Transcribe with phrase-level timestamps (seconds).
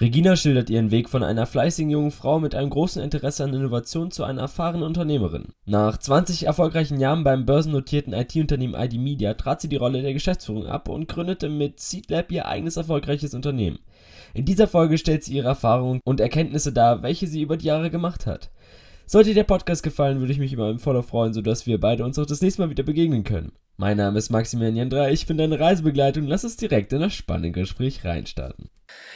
[0.00, 4.12] Regina schildert ihren Weg von einer fleißigen jungen Frau mit einem großen Interesse an Innovation
[4.12, 5.46] zu einer erfahrenen Unternehmerin.
[5.66, 10.66] Nach 20 erfolgreichen Jahren beim börsennotierten IT-Unternehmen ID Media trat sie die Rolle der Geschäftsführung
[10.66, 13.80] ab und gründete mit Seedlab ihr eigenes erfolgreiches Unternehmen.
[14.34, 17.90] In dieser Folge stellt sie ihre Erfahrungen und Erkenntnisse dar, welche sie über die Jahre
[17.90, 18.50] gemacht hat.
[19.10, 22.04] Sollte dir der Podcast gefallen, würde ich mich über einen Follow freuen, sodass wir beide
[22.04, 23.52] uns auch das nächste Mal wieder begegnen können.
[23.78, 26.26] Mein Name ist Maximilian Jandra, ich bin deine Reisebegleitung.
[26.26, 28.68] Lass uns direkt in das spannende Gespräch reinstarten.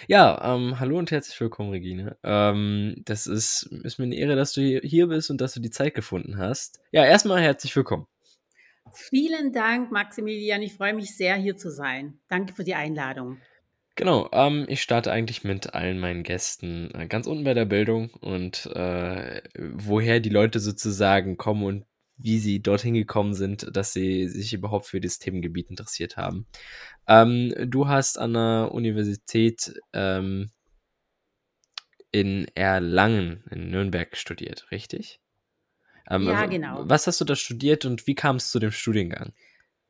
[0.09, 2.17] Ja, ähm, hallo und herzlich willkommen, Regine.
[2.23, 5.69] Ähm, das ist, ist mir eine Ehre, dass du hier bist und dass du die
[5.69, 6.81] Zeit gefunden hast.
[6.91, 8.07] Ja, erstmal herzlich willkommen.
[8.95, 10.63] Vielen Dank, Maximilian.
[10.63, 12.19] Ich freue mich sehr, hier zu sein.
[12.29, 13.43] Danke für die Einladung.
[13.95, 18.11] Genau, ähm, ich starte eigentlich mit allen meinen Gästen äh, ganz unten bei der Bildung
[18.21, 21.85] und äh, woher die Leute sozusagen kommen und
[22.17, 26.47] wie sie dorthin gekommen sind, dass sie sich überhaupt für das Themengebiet interessiert haben.
[27.07, 30.51] Ähm, du hast an der Universität ähm,
[32.13, 35.21] in Erlangen in Nürnberg studiert, richtig?
[36.09, 36.83] Ähm, ja, genau.
[36.89, 39.33] Was hast du da studiert und wie kam es zu dem Studiengang?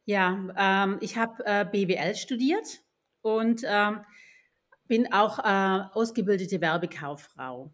[0.04, 2.82] Ja, ähm, ich habe äh, BWL studiert
[3.22, 4.00] und ähm,
[4.86, 7.72] bin auch äh, ausgebildete Werbekauffrau.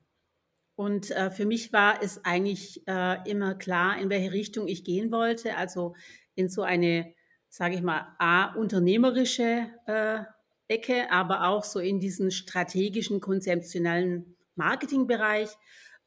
[0.77, 5.10] Und äh, für mich war es eigentlich äh, immer klar, in welche Richtung ich gehen
[5.10, 5.56] wollte.
[5.56, 5.96] Also
[6.36, 7.12] in so eine,
[7.48, 10.20] sage ich mal, A, unternehmerische äh,
[10.68, 15.48] Ecke, aber auch so in diesen strategischen, konzeptionellen Marketingbereich.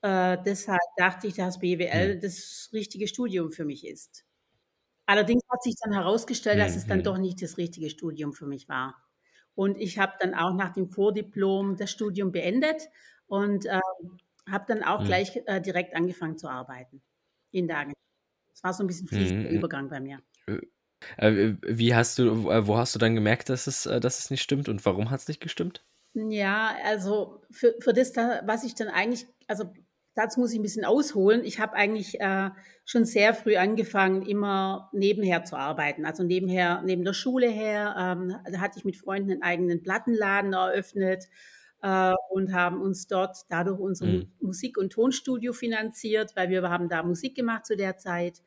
[0.02, 4.24] Äh, deshalb dachte ich, dass BWL das richtige Studium für mich ist.
[5.06, 8.70] Allerdings hat sich dann herausgestellt, dass es dann doch nicht das richtige Studium für mich
[8.70, 8.96] war.
[9.56, 12.90] Und ich habe dann auch nach dem Vordiplom das Studium beendet
[13.28, 13.80] und äh,
[14.50, 15.06] habe dann auch mhm.
[15.06, 17.02] gleich äh, direkt angefangen zu arbeiten
[17.52, 17.96] in der Agentur.
[18.54, 19.56] Es war so ein bisschen fließender mhm.
[19.56, 20.20] Übergang bei mir.
[20.48, 20.60] Äh,
[21.18, 24.42] äh, wie hast du, äh, wo hast du dann gemerkt, dass es, dass es nicht
[24.42, 25.84] stimmt und warum hat es nicht gestimmt?
[26.14, 29.74] Ja, also für, für das, was ich dann eigentlich, also
[30.16, 31.44] dazu muss ich ein bisschen ausholen.
[31.44, 32.50] Ich habe eigentlich äh,
[32.86, 36.06] schon sehr früh angefangen, immer nebenher zu arbeiten.
[36.06, 40.54] Also nebenher, neben der Schule her, ähm, da hatte ich mit Freunden einen eigenen Plattenladen
[40.54, 41.26] eröffnet
[41.82, 44.32] äh, und haben uns dort dadurch unser mhm.
[44.40, 48.42] Musik- und Tonstudio finanziert, weil wir haben da Musik gemacht zu der Zeit.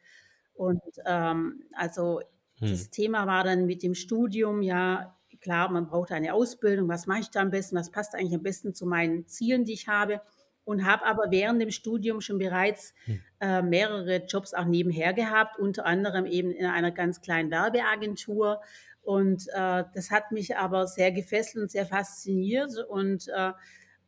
[0.55, 2.21] Und ähm, also
[2.61, 2.69] mhm.
[2.69, 7.21] das Thema war dann mit dem Studium, ja, klar, man braucht eine Ausbildung, was mache
[7.21, 10.21] ich da am besten, was passt eigentlich am besten zu meinen Zielen, die ich habe
[10.65, 13.21] und habe aber während dem Studium schon bereits hm.
[13.41, 18.61] äh, mehrere Jobs auch nebenher gehabt, unter anderem eben in einer ganz kleinen Werbeagentur.
[19.03, 22.73] Und äh, das hat mich aber sehr gefesselt und sehr fasziniert.
[22.89, 23.53] Und äh,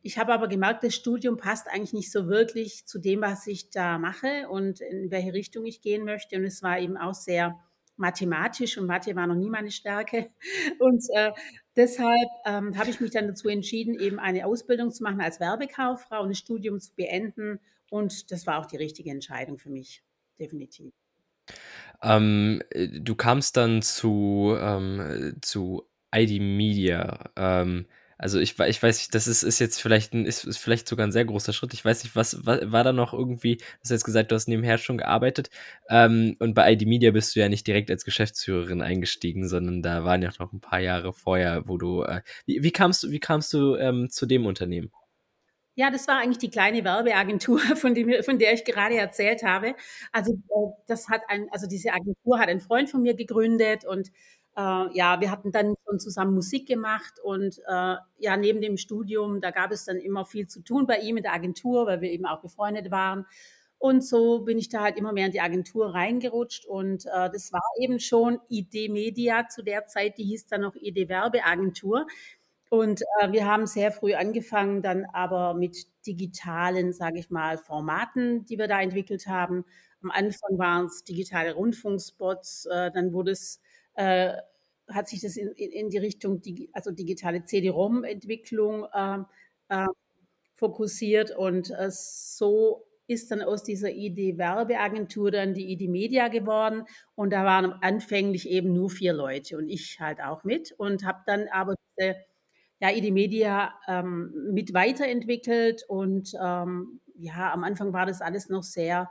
[0.01, 3.69] ich habe aber gemerkt, das Studium passt eigentlich nicht so wirklich zu dem, was ich
[3.69, 6.37] da mache und in welche Richtung ich gehen möchte.
[6.37, 7.59] Und es war eben auch sehr
[7.97, 10.29] mathematisch und Mathe war noch nie meine Stärke.
[10.79, 11.31] Und äh,
[11.77, 16.21] deshalb ähm, habe ich mich dann dazu entschieden, eben eine Ausbildung zu machen als Werbekauffrau
[16.21, 17.59] und ein Studium zu beenden.
[17.89, 20.03] Und das war auch die richtige Entscheidung für mich,
[20.39, 20.91] definitiv.
[22.01, 27.31] Ähm, du kamst dann zu, ähm, zu ID Media.
[27.35, 27.85] Ähm,
[28.17, 31.05] also ich, ich weiß nicht, das ist, ist jetzt vielleicht ein, ist, ist vielleicht sogar
[31.05, 31.73] ein sehr großer Schritt.
[31.73, 34.47] Ich weiß nicht, was, was war da noch irgendwie, du hast jetzt gesagt, du hast
[34.47, 35.49] nebenher schon gearbeitet.
[35.89, 40.03] Ähm, und bei ID Media bist du ja nicht direkt als Geschäftsführerin eingestiegen, sondern da
[40.03, 42.03] waren ja noch ein paar Jahre vorher, wo du.
[42.03, 44.91] Äh, wie, wie kamst du, wie kamst du ähm, zu dem Unternehmen?
[45.79, 49.75] Ja, das war eigentlich die kleine Werbeagentur, von, dem, von der ich gerade erzählt habe.
[50.11, 54.11] Also äh, das hat ein, also diese Agentur hat ein Freund von mir gegründet und
[54.61, 59.51] ja, wir hatten dann schon zusammen Musik gemacht und äh, ja, neben dem Studium, da
[59.51, 62.25] gab es dann immer viel zu tun bei ihm in der Agentur, weil wir eben
[62.25, 63.25] auch befreundet waren.
[63.79, 67.53] Und so bin ich da halt immer mehr in die Agentur reingerutscht und äh, das
[67.53, 72.07] war eben schon ID Media zu der Zeit, die hieß dann noch ID Werbeagentur.
[72.69, 78.45] Und äh, wir haben sehr früh angefangen, dann aber mit digitalen, sage ich mal, Formaten,
[78.45, 79.63] die wir da entwickelt haben.
[80.03, 83.61] Am Anfang waren es digitale Rundfunkspots, äh, dann wurde es
[83.97, 84.37] äh,
[84.89, 86.41] hat sich das in, in, die Richtung,
[86.71, 89.19] also digitale CD-ROM-Entwicklung äh,
[89.69, 89.87] äh,
[90.53, 96.83] fokussiert und äh, so ist dann aus dieser ID-Werbeagentur dann die ID Media geworden
[97.15, 101.19] und da waren anfänglich eben nur vier Leute und ich halt auch mit und habe
[101.25, 102.15] dann aber diese
[102.79, 108.63] ja, ID Media ähm, mit weiterentwickelt und ähm, ja, am Anfang war das alles noch
[108.63, 109.09] sehr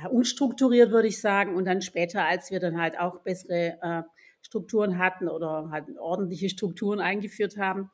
[0.00, 1.54] ja, unstrukturiert, würde ich sagen.
[1.54, 4.02] Und dann später, als wir dann halt auch bessere äh,
[4.42, 7.90] Strukturen hatten oder halt ordentliche Strukturen eingeführt haben,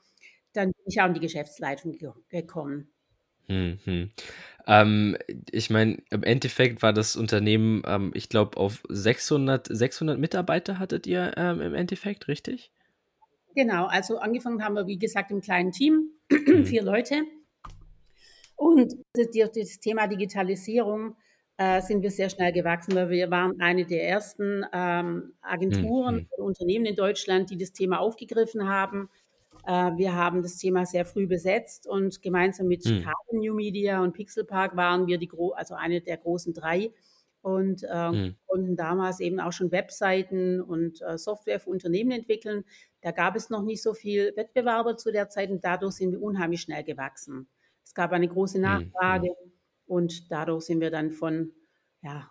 [0.53, 2.93] dann bin ich auch in die Geschäftsleitung ge gekommen.
[3.49, 4.11] Mhm.
[4.67, 5.19] Ähm,
[5.51, 11.07] ich meine, im Endeffekt war das Unternehmen, ähm, ich glaube, auf 600, 600 Mitarbeiter hattet
[11.07, 12.71] ihr ähm, im Endeffekt, richtig?
[13.55, 16.65] Genau, also angefangen haben wir, wie gesagt, im kleinen Team, mhm.
[16.65, 17.23] vier Leute.
[18.57, 21.17] Und durch das Thema Digitalisierung
[21.57, 26.29] äh, sind wir sehr schnell gewachsen, weil wir waren eine der ersten ähm, Agenturen mhm.
[26.37, 29.09] und Unternehmen in Deutschland, die das Thema aufgegriffen haben.
[29.67, 32.89] Äh, wir haben das Thema sehr früh besetzt und gemeinsam mit mhm.
[32.89, 36.91] Chicago New Media und Pixel Park waren wir die also eine der großen drei
[37.41, 38.37] und äh, mhm.
[38.47, 42.65] konnten damals eben auch schon Webseiten und äh, Software für Unternehmen entwickeln.
[43.01, 46.23] Da gab es noch nicht so viel Wettbewerber zu der Zeit und dadurch sind wir
[46.23, 47.47] unheimlich schnell gewachsen.
[47.85, 48.65] Es gab eine große mhm.
[48.65, 49.54] Nachfrage mhm.
[49.87, 51.53] Und dadurch sind wir dann von
[52.03, 52.31] ja,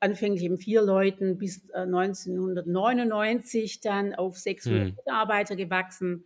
[0.00, 4.94] anfänglich eben vier Leuten bis äh, 1999 dann auf 600 mhm.
[4.96, 6.24] Mitarbeiter gewachsen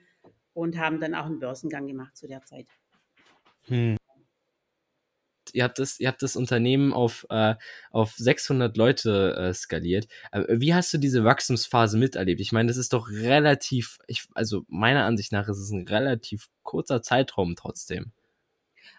[0.52, 2.66] und haben dann auch einen Börsengang gemacht zu der Zeit.
[3.64, 3.96] Hm
[5.56, 7.54] ihr habt das, ihr habt das Unternehmen auf, äh,
[7.90, 10.06] auf 600 Leute äh, skaliert.
[10.30, 12.40] Äh, wie hast du diese Wachstumsphase miterlebt?
[12.40, 16.48] Ich meine, das ist doch relativ, ich, also meiner Ansicht nach ist es ein relativ
[16.62, 18.12] kurzer Zeitraum trotzdem.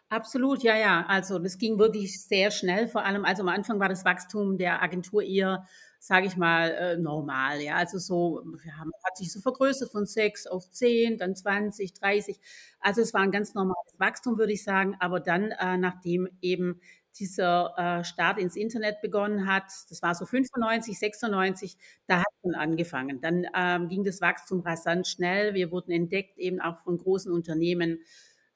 [0.09, 1.06] Absolut, ja, ja.
[1.07, 2.88] Also das ging wirklich sehr schnell.
[2.88, 5.65] Vor allem, also am Anfang war das Wachstum der Agentur eher
[6.00, 7.59] sage ich mal, äh, normal.
[7.62, 11.94] Ja, also so, wir haben, hat sich so vergrößert von sechs auf zehn, dann 20,
[11.94, 12.39] 30.
[12.80, 14.95] Also es war ein ganz normales Wachstum, würde ich sagen.
[15.00, 16.80] Aber dann, äh, nachdem eben
[17.19, 22.54] dieser äh, Start ins Internet begonnen hat, das war so 95, 96, da hat man
[22.54, 23.19] angefangen.
[23.19, 25.56] Dann ähm, ging das Wachstum rasant schnell.
[25.56, 28.00] Wir wurden entdeckt eben auch von großen Unternehmen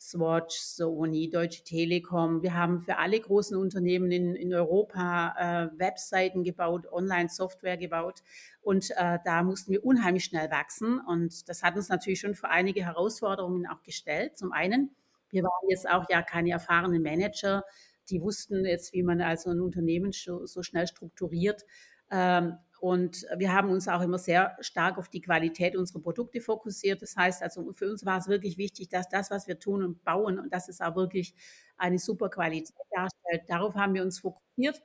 [0.01, 2.42] Swatch, Sony, Deutsche Telekom.
[2.42, 8.24] Wir haben für alle großen Unternehmen in, in Europa äh, Webseiten gebaut, Online-Software gebaut.
[8.63, 11.00] Und äh, da mussten wir unheimlich schnell wachsen.
[11.00, 14.39] Und das hat uns natürlich schon für einige Herausforderungen auch gestellt.
[14.39, 14.89] Zum einen,
[15.30, 17.63] wir waren jetzt auch ja keine erfahrenen Manager,
[18.09, 21.63] die wussten jetzt, wie man also ein Unternehmen so, so schnell strukturiert.
[22.09, 27.04] Ähm, und wir haben uns auch immer sehr stark auf die Qualität unserer Produkte fokussiert.
[27.04, 30.04] Das heißt also, für uns war es wirklich wichtig, dass das, was wir tun und
[30.04, 31.36] bauen, und dass es auch wirklich
[31.78, 33.44] eine super Qualität darstellt.
[33.48, 34.81] Darauf haben wir uns fokussiert.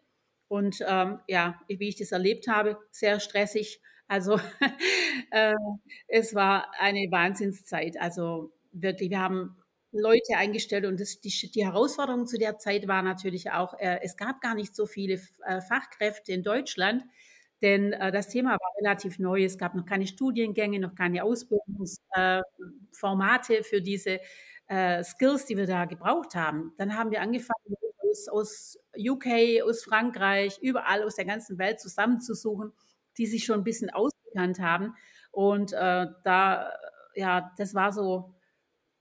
[0.46, 3.80] Und ähm, ja, wie ich das erlebt habe, sehr stressig.
[4.08, 4.38] Also
[5.30, 5.54] äh,
[6.06, 7.98] es war eine Wahnsinnszeit.
[7.98, 9.56] Also wirklich, wir haben
[9.90, 14.18] Leute eingestellt und das, die, die Herausforderung zu der Zeit war natürlich auch, äh, es
[14.18, 15.14] gab gar nicht so viele
[15.46, 17.02] äh, Fachkräfte in Deutschland,
[17.62, 19.44] denn äh, das Thema war relativ neu.
[19.44, 24.20] Es gab noch keine Studiengänge, noch keine Ausbildungsformate äh, für diese
[24.68, 26.74] äh, Skills, die wir da gebraucht haben.
[26.76, 27.76] Dann haben wir angefangen,
[28.10, 32.72] aus, aus UK, aus Frankreich, überall aus der ganzen Welt zusammenzusuchen,
[33.18, 34.94] die sich schon ein bisschen ausgekannt haben.
[35.30, 36.72] Und äh, da,
[37.14, 38.34] ja, das war so,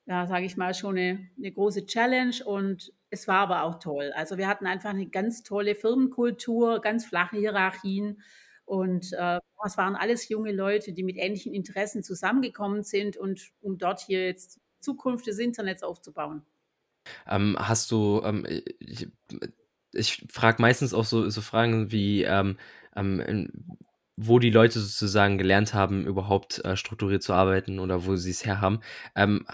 [0.05, 4.11] ja, sage ich mal, schon eine, eine große Challenge und es war aber auch toll.
[4.15, 8.21] Also wir hatten einfach eine ganz tolle Firmenkultur, ganz flache Hierarchien
[8.65, 13.77] und äh, es waren alles junge Leute, die mit ähnlichen Interessen zusammengekommen sind und um
[13.77, 16.43] dort hier jetzt Zukunft des Internets aufzubauen.
[17.27, 18.45] Ähm, hast du, ähm,
[18.79, 19.07] ich,
[19.93, 22.57] ich frage meistens auch so, so Fragen wie, ähm,
[22.95, 23.77] ähm
[24.17, 28.45] wo die Leute sozusagen gelernt haben, überhaupt äh, strukturiert zu arbeiten oder wo sie es
[28.45, 28.79] herhaben.
[29.13, 29.45] Ähm,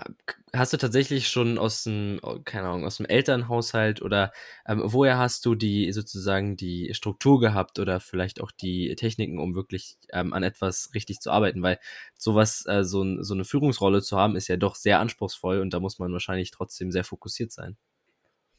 [0.54, 4.32] hast du tatsächlich schon aus dem, oh, keine Ahnung, aus dem Elternhaushalt oder
[4.68, 9.56] ähm, woher hast du die sozusagen die Struktur gehabt oder vielleicht auch die Techniken, um
[9.56, 11.64] wirklich ähm, an etwas richtig zu arbeiten?
[11.64, 11.80] Weil
[12.16, 15.80] sowas, äh, so, so eine Führungsrolle zu haben, ist ja doch sehr anspruchsvoll und da
[15.80, 17.78] muss man wahrscheinlich trotzdem sehr fokussiert sein.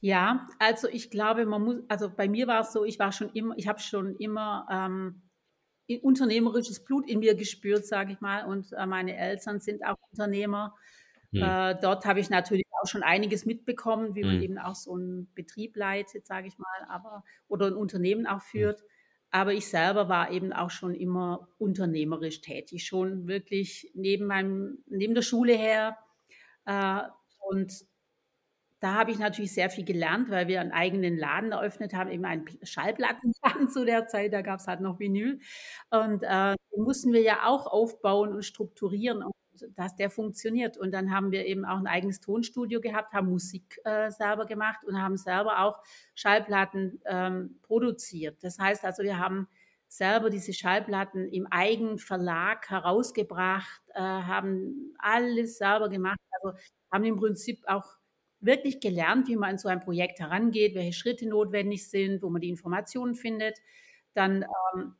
[0.00, 3.30] Ja, also ich glaube, man muss, also bei mir war es so, ich war schon
[3.35, 5.23] immer, ich habe schon immer ähm,
[5.99, 8.44] unternehmerisches Blut in mir gespürt, sage ich mal.
[8.46, 10.75] Und äh, meine Eltern sind auch Unternehmer.
[11.32, 11.42] Hm.
[11.42, 14.42] Äh, dort habe ich natürlich auch schon einiges mitbekommen, wie man hm.
[14.42, 18.50] eben auch so einen Betrieb leitet, sage ich mal, aber oder ein Unternehmen auch hm.
[18.50, 18.82] führt.
[19.30, 25.14] Aber ich selber war eben auch schon immer unternehmerisch tätig, schon wirklich neben meinem, neben
[25.14, 25.96] der Schule her.
[26.66, 27.00] Äh,
[27.49, 27.72] und
[28.82, 32.24] da habe ich natürlich sehr viel gelernt, weil wir einen eigenen Laden eröffnet haben, eben
[32.24, 35.38] einen Schallplattenladen zu der Zeit, da gab es halt noch Vinyl.
[35.90, 39.22] Und äh, den mussten wir ja auch aufbauen und strukturieren,
[39.76, 40.76] dass der funktioniert.
[40.76, 44.84] Und dann haben wir eben auch ein eigenes Tonstudio gehabt, haben Musik äh, selber gemacht
[44.84, 45.78] und haben selber auch
[46.16, 48.42] Schallplatten ähm, produziert.
[48.42, 49.46] Das heißt also, wir haben
[49.86, 56.18] selber diese Schallplatten im eigenen Verlag herausgebracht, äh, haben alles selber gemacht.
[56.40, 56.58] Also
[56.90, 58.01] haben im Prinzip auch
[58.42, 62.40] wirklich gelernt, wie man an so ein Projekt herangeht, welche Schritte notwendig sind, wo man
[62.40, 63.58] die Informationen findet.
[64.14, 64.44] Dann,
[64.75, 64.94] ähm,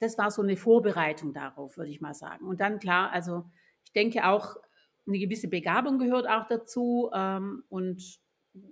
[0.00, 2.46] das war so eine Vorbereitung darauf, würde ich mal sagen.
[2.46, 3.44] Und dann klar, also
[3.84, 4.56] ich denke auch,
[5.06, 7.10] eine gewisse Begabung gehört auch dazu.
[7.14, 8.18] Ähm, und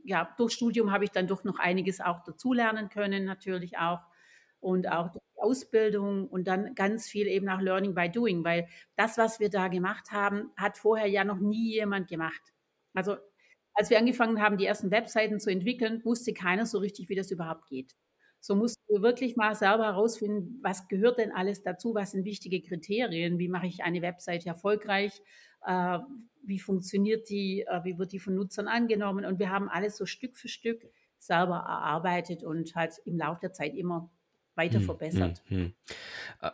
[0.04, 4.00] ja, durch Studium habe ich dann doch noch einiges auch dazulernen können, natürlich auch.
[4.60, 8.68] Und auch durch die Ausbildung und dann ganz viel eben auch Learning by Doing, weil
[8.96, 12.40] das, was wir da gemacht haben, hat vorher ja noch nie jemand gemacht.
[12.94, 13.16] Also
[13.74, 17.30] als wir angefangen haben, die ersten Webseiten zu entwickeln, wusste keiner so richtig, wie das
[17.30, 17.94] überhaupt geht.
[18.40, 22.60] So mussten wir wirklich mal selber herausfinden, was gehört denn alles dazu, was sind wichtige
[22.60, 25.22] Kriterien, wie mache ich eine Webseite erfolgreich,
[25.64, 25.98] äh,
[26.42, 30.06] wie funktioniert die, äh, wie wird die von Nutzern angenommen und wir haben alles so
[30.06, 30.82] Stück für Stück
[31.18, 34.10] selber erarbeitet und halt im Laufe der Zeit immer
[34.54, 35.42] weiter hm, verbessert.
[35.46, 35.72] Hm, hm.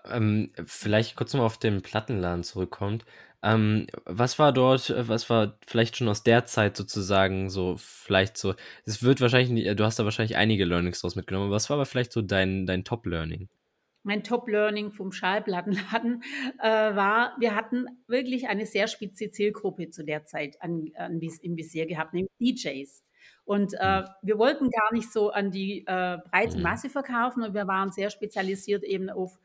[0.04, 3.04] Ähm, vielleicht kurz noch auf den Plattenladen zurückkommt.
[3.42, 8.54] Ähm, was war dort, was war vielleicht schon aus der Zeit sozusagen so, vielleicht so,
[8.84, 12.12] es wird wahrscheinlich, du hast da wahrscheinlich einige Learnings draus mitgenommen, was war aber vielleicht
[12.12, 13.48] so dein, dein Top-Learning?
[14.02, 16.22] Mein Top-Learning vom Schallplattenladen
[16.62, 21.56] äh, war, wir hatten wirklich eine sehr spitze Zielgruppe zu der Zeit an, an, im
[21.56, 23.04] Visier gehabt, nämlich DJs.
[23.44, 24.06] Und äh, mhm.
[24.22, 26.62] wir wollten gar nicht so an die äh, breite mhm.
[26.62, 29.38] Masse verkaufen und wir waren sehr spezialisiert eben auf,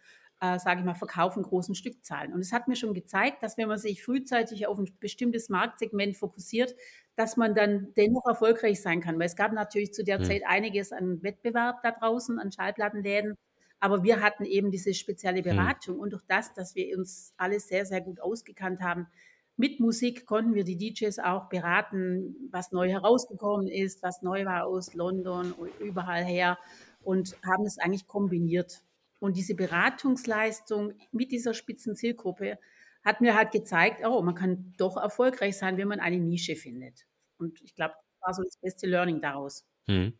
[0.44, 2.34] äh, sage ich mal, Verkauf in großen Stückzahlen.
[2.34, 6.18] Und es hat mir schon gezeigt, dass wenn man sich frühzeitig auf ein bestimmtes Marktsegment
[6.18, 6.76] fokussiert,
[7.16, 9.18] dass man dann dennoch erfolgreich sein kann.
[9.18, 10.26] Weil es gab natürlich zu der mhm.
[10.26, 13.36] Zeit einiges an Wettbewerb da draußen, an Schallplattenläden.
[13.80, 15.44] Aber wir hatten eben diese spezielle mhm.
[15.46, 15.98] Beratung.
[15.98, 19.08] Und durch das, dass wir uns alle sehr, sehr gut ausgekannt haben,
[19.56, 24.66] mit Musik konnten wir die DJs auch beraten, was neu herausgekommen ist, was neu war
[24.66, 26.58] aus London und überall her
[27.02, 28.82] und haben es eigentlich kombiniert.
[29.24, 32.60] Und diese Beratungsleistung mit dieser spitzen Zielgruppe
[33.06, 37.06] hat mir halt gezeigt, oh, man kann doch erfolgreich sein, wenn man eine Nische findet.
[37.38, 39.66] Und ich glaube, das war so das beste Learning daraus.
[39.88, 40.12] Hm.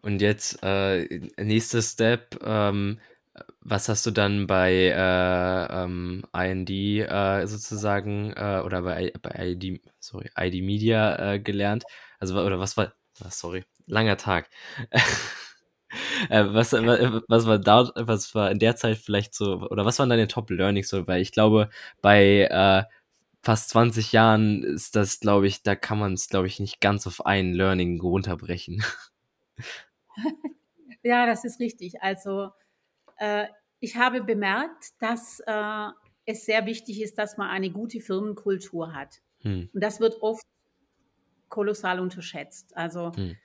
[0.00, 3.00] Und jetzt äh, nächster Step, ähm,
[3.60, 9.82] was hast du dann bei äh, ähm, IND äh, sozusagen äh, oder bei, bei ID,
[9.98, 11.84] sorry, ID Media äh, gelernt?
[12.18, 14.48] Also oder was war, ah, sorry, langer Tag.
[16.28, 20.10] Äh, was, was war da, was war in der Zeit vielleicht so, oder was waren
[20.10, 21.06] deine Top Learnings so?
[21.06, 21.70] Weil ich glaube,
[22.02, 22.84] bei äh,
[23.42, 27.06] fast 20 Jahren ist das, glaube ich, da kann man es, glaube ich, nicht ganz
[27.06, 28.84] auf ein Learning runterbrechen.
[31.02, 32.02] ja, das ist richtig.
[32.02, 32.50] Also
[33.16, 33.46] äh,
[33.80, 35.88] ich habe bemerkt, dass äh,
[36.26, 39.20] es sehr wichtig ist, dass man eine gute Firmenkultur hat.
[39.40, 39.70] Hm.
[39.72, 40.42] Und das wird oft
[41.48, 42.76] kolossal unterschätzt.
[42.76, 43.36] Also hm.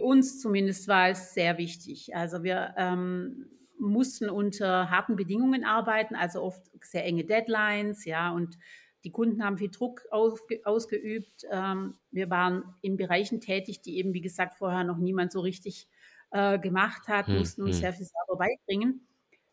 [0.00, 2.16] Für uns zumindest war es sehr wichtig.
[2.16, 3.46] Also wir ähm,
[3.78, 8.56] mussten unter harten Bedingungen arbeiten, also oft sehr enge Deadlines, ja, und
[9.04, 11.44] die Kunden haben viel Druck ausge ausgeübt.
[11.50, 15.86] Ähm, wir waren in Bereichen tätig, die eben, wie gesagt, vorher noch niemand so richtig
[16.30, 17.80] äh, gemacht hat, hm, mussten uns hm.
[17.80, 19.06] sehr viel selber beibringen.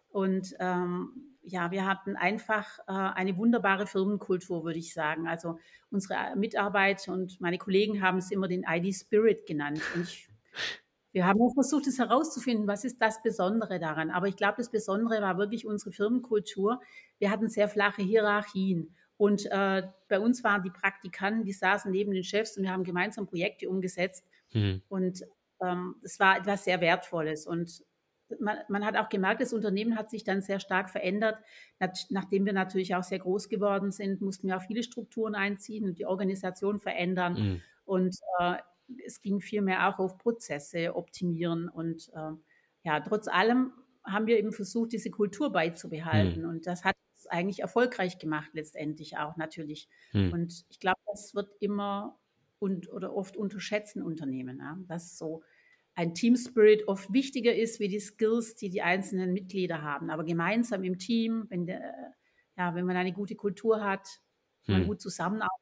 [0.09, 5.27] Und ähm, ja, wir hatten einfach äh, eine wunderbare Firmenkultur, würde ich sagen.
[5.27, 5.59] Also
[5.91, 9.81] unsere Mitarbeiter und meine Kollegen haben es immer den ID Spirit genannt.
[9.95, 10.29] Und ich,
[11.17, 14.11] wir haben auch versucht, es herauszufinden, was ist das Besondere daran.
[14.11, 16.79] Aber ich glaube, das Besondere war wirklich unsere Firmenkultur.
[17.17, 18.95] Wir hatten sehr flache Hierarchien.
[19.17, 22.83] Und äh, bei uns waren die Praktikanten, die saßen neben den Chefs und wir haben
[22.83, 24.25] gemeinsam Projekte umgesetzt.
[24.53, 24.83] Mhm.
[24.89, 25.23] Und
[25.59, 27.47] ähm, das war etwas sehr Wertvolles.
[27.47, 27.83] Und
[28.39, 31.39] man, man, hat auch gemerkt, das Unternehmen hat sich dann sehr stark verändert.
[32.11, 35.97] nachdem wir natürlich auch sehr groß geworden sind, mussten wir auch viele Strukturen einziehen und
[35.97, 37.33] die Organisation verändern.
[37.33, 37.61] Mhm.
[37.85, 38.57] Und äh,
[39.05, 41.69] es ging vielmehr auch auf Prozesse optimieren.
[41.69, 42.31] Und äh,
[42.83, 46.43] ja, trotz allem haben wir eben versucht, diese Kultur beizubehalten.
[46.43, 46.49] Mhm.
[46.49, 49.89] Und das hat es eigentlich erfolgreich gemacht, letztendlich auch natürlich.
[50.13, 50.33] Mhm.
[50.33, 52.17] Und ich glaube, das wird immer
[52.59, 54.77] und oder oft unterschätzen Unternehmen, ja?
[54.87, 55.43] dass so
[55.93, 60.09] ein Team Spirit oft wichtiger ist wie die Skills, die die einzelnen Mitglieder haben.
[60.09, 62.13] Aber gemeinsam im Team, wenn, der,
[62.55, 64.07] ja, wenn man eine gute Kultur hat,
[64.65, 64.75] hm.
[64.75, 65.56] man gut zusammenarbeitet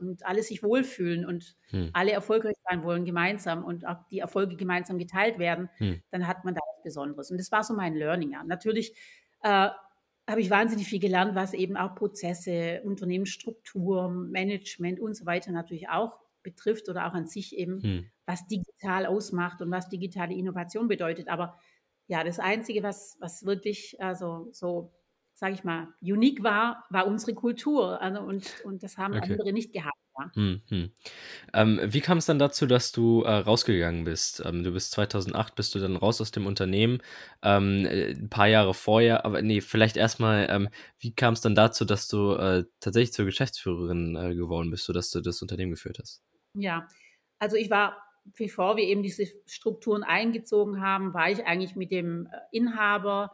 [0.00, 1.90] und alle sich wohlfühlen und hm.
[1.92, 6.02] alle erfolgreich sein wollen gemeinsam und auch die Erfolge gemeinsam geteilt werden, hm.
[6.10, 7.30] dann hat man da was Besonderes.
[7.30, 8.32] Und das war so mein Learning.
[8.32, 8.44] Ja.
[8.44, 8.94] Natürlich
[9.42, 9.68] äh,
[10.28, 15.88] habe ich wahnsinnig viel gelernt, was eben auch Prozesse, Unternehmensstruktur, Management und so weiter natürlich
[15.88, 18.10] auch betrifft oder auch an sich eben, hm.
[18.26, 21.28] was digital ausmacht und was digitale Innovation bedeutet.
[21.28, 21.58] Aber
[22.06, 24.92] ja, das Einzige, was, was wirklich also so,
[25.34, 28.00] sage ich mal, unique war, war unsere Kultur.
[28.00, 29.32] Also und, und das haben okay.
[29.32, 29.98] andere nicht gehabt.
[30.34, 30.92] Hm, hm.
[31.52, 34.40] Ähm, wie kam es dann dazu, dass du äh, rausgegangen bist?
[34.44, 37.02] Ähm, du bist 2008, bist du dann raus aus dem Unternehmen,
[37.42, 40.68] ähm, äh, ein paar Jahre vorher, aber nee, vielleicht erstmal, ähm,
[41.00, 45.10] wie kam es dann dazu, dass du äh, tatsächlich zur Geschäftsführerin äh, geworden bist, sodass
[45.10, 46.22] du das Unternehmen geführt hast?
[46.54, 46.86] Ja,
[47.40, 47.96] also ich war,
[48.36, 53.32] bevor wir eben diese Strukturen eingezogen haben, war ich eigentlich mit dem äh, Inhaber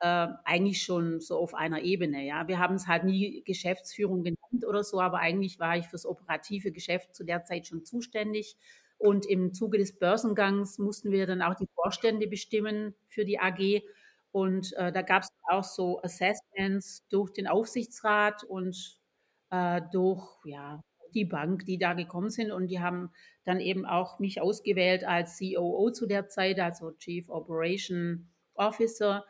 [0.00, 2.24] äh, eigentlich schon so auf einer Ebene.
[2.24, 6.06] Ja, wir haben es halt nie Geschäftsführung genannt oder so, aber eigentlich war ich fürs
[6.06, 8.56] operative Geschäft zu der Zeit schon zuständig.
[8.98, 13.82] Und im Zuge des Börsengangs mussten wir dann auch die Vorstände bestimmen für die AG.
[14.32, 18.98] Und äh, da gab es auch so Assessments durch den Aufsichtsrat und
[19.50, 20.82] äh, durch ja,
[21.14, 22.52] die Bank, die da gekommen sind.
[22.52, 23.10] Und die haben
[23.44, 29.24] dann eben auch mich ausgewählt als COO zu der Zeit, also Chief Operation Officer,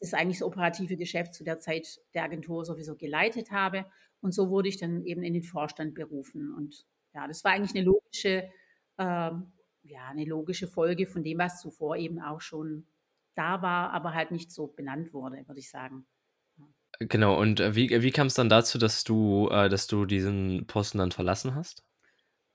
[0.00, 3.86] das eigentlich das operative Geschäft zu der Zeit der Agentur sowieso geleitet habe.
[4.20, 6.52] Und so wurde ich dann eben in den Vorstand berufen.
[6.54, 8.50] Und ja, das war eigentlich eine logische,
[8.98, 9.52] ähm,
[9.82, 12.86] ja, eine logische Folge von dem, was zuvor eben auch schon
[13.34, 16.06] da war, aber halt nicht so benannt wurde, würde ich sagen.
[17.00, 20.66] Genau, und äh, wie, wie kam es dann dazu, dass du, äh, dass du diesen
[20.66, 21.84] Posten dann verlassen hast?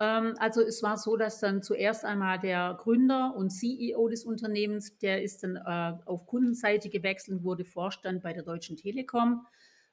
[0.04, 4.98] Ähm, also es war so, dass dann zuerst einmal der Gründer und CEO des Unternehmens,
[4.98, 9.46] der ist dann äh, auf Kundenseite gewechselt und wurde Vorstand bei der Deutschen Telekom.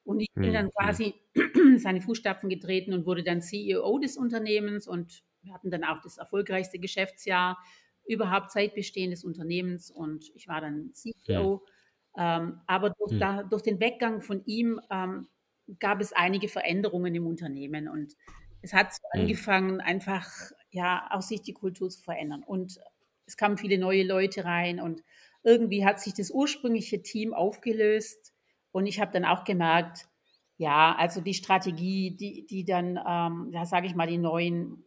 [0.02, 1.78] Und ich bin hm, dann quasi hm.
[1.78, 6.18] seine Fußstapfen getreten und wurde dann CEO des Unternehmens und wir hatten dann auch das
[6.18, 7.58] erfolgreichste Geschäftsjahr
[8.06, 11.64] überhaupt Zeitbestehen des Unternehmens und ich war dann CEO.
[12.16, 12.38] Ja.
[12.38, 13.20] Ähm, aber durch, hm.
[13.20, 15.28] da, durch, den Weggang von ihm ähm,
[15.78, 18.16] gab es einige Veränderungen im Unternehmen und
[18.62, 19.22] es hat so hm.
[19.22, 20.28] angefangen, einfach
[20.70, 22.78] ja auch sich die Kultur zu verändern und
[23.26, 25.02] es kamen viele neue Leute rein und
[25.42, 28.32] irgendwie hat sich das ursprüngliche Team aufgelöst
[28.72, 30.06] und ich habe dann auch gemerkt,
[30.56, 34.84] ja, also die Strategie, die, die dann, ähm, ja, sage ich mal, die neuen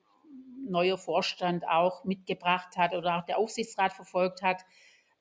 [0.67, 4.61] neuer Vorstand auch mitgebracht hat oder auch der Aufsichtsrat verfolgt hat,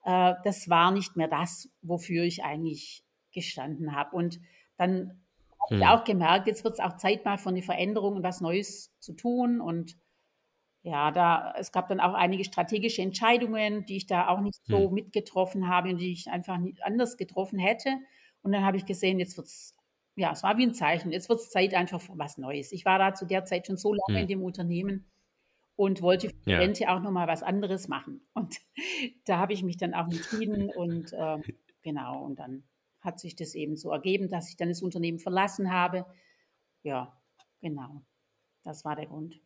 [0.04, 4.14] äh, das war nicht mehr das, wofür ich eigentlich gestanden habe.
[4.14, 4.40] Und
[4.76, 5.21] dann
[5.62, 5.88] habe ich hm.
[5.88, 9.12] auch gemerkt, jetzt wird es auch Zeit mal für eine Veränderung und was Neues zu
[9.12, 9.60] tun.
[9.60, 9.96] Und
[10.82, 14.86] ja, da, es gab dann auch einige strategische Entscheidungen, die ich da auch nicht so
[14.88, 14.94] hm.
[14.94, 17.90] mitgetroffen habe und die ich einfach nicht anders getroffen hätte.
[18.42, 19.76] Und dann habe ich gesehen, jetzt wird es,
[20.16, 22.72] ja, es war wie ein Zeichen, jetzt wird es Zeit einfach für was Neues.
[22.72, 24.22] Ich war da zu der Zeit schon so lange hm.
[24.22, 25.10] in dem Unternehmen
[25.76, 26.58] und wollte für ja.
[26.58, 28.26] Rente auch nochmal was anderes machen.
[28.34, 28.56] Und
[29.24, 31.38] da habe ich mich dann auch entschieden und äh,
[31.82, 32.64] genau, und dann
[33.02, 36.06] hat sich das eben so ergeben, dass ich dann das Unternehmen verlassen habe.
[36.82, 37.20] Ja,
[37.60, 38.02] genau.
[38.64, 39.40] Das war der Grund.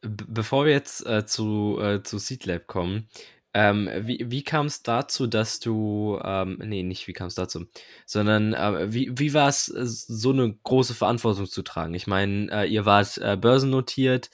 [0.00, 3.08] Bevor wir jetzt äh, zu, äh, zu SeedLab kommen,
[3.54, 7.66] ähm, wie, wie kam es dazu, dass du, ähm, nee, nicht wie kam es dazu,
[8.06, 11.94] sondern äh, wie, wie war es, äh, so eine große Verantwortung zu tragen?
[11.94, 14.30] Ich meine, äh, ihr wart äh, börsennotiert,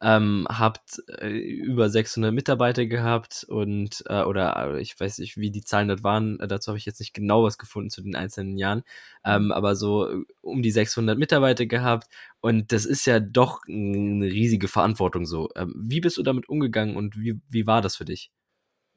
[0.00, 5.50] ähm, habt äh, über 600 Mitarbeiter gehabt und äh, oder äh, ich weiß nicht, wie
[5.50, 6.38] die Zahlen dort waren.
[6.40, 8.84] Äh, dazu habe ich jetzt nicht genau was gefunden zu den einzelnen Jahren,
[9.24, 9.52] ähm, mhm.
[9.52, 12.08] aber so äh, um die 600 Mitarbeiter gehabt
[12.40, 15.50] und das ist ja doch eine riesige Verantwortung so.
[15.56, 18.30] Ähm, wie bist du damit umgegangen und wie, wie war das für dich?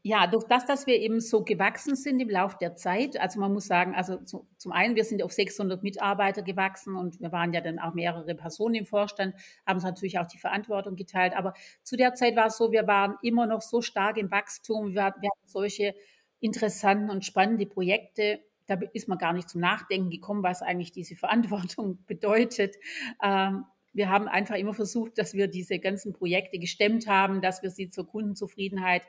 [0.03, 3.53] Ja, durch das, dass wir eben so gewachsen sind im Laufe der Zeit, also man
[3.53, 7.53] muss sagen, also zu, zum einen, wir sind auf 600 Mitarbeiter gewachsen und wir waren
[7.53, 9.35] ja dann auch mehrere Personen im Vorstand,
[9.67, 12.87] haben uns natürlich auch die Verantwortung geteilt, aber zu der Zeit war es so, wir
[12.87, 15.93] waren immer noch so stark im Wachstum, wir, wir hatten solche
[16.39, 21.15] interessanten und spannende Projekte, da ist man gar nicht zum Nachdenken gekommen, was eigentlich diese
[21.15, 22.75] Verantwortung bedeutet.
[23.21, 27.69] Ähm, wir haben einfach immer versucht, dass wir diese ganzen Projekte gestemmt haben, dass wir
[27.69, 29.03] sie zur Kundenzufriedenheit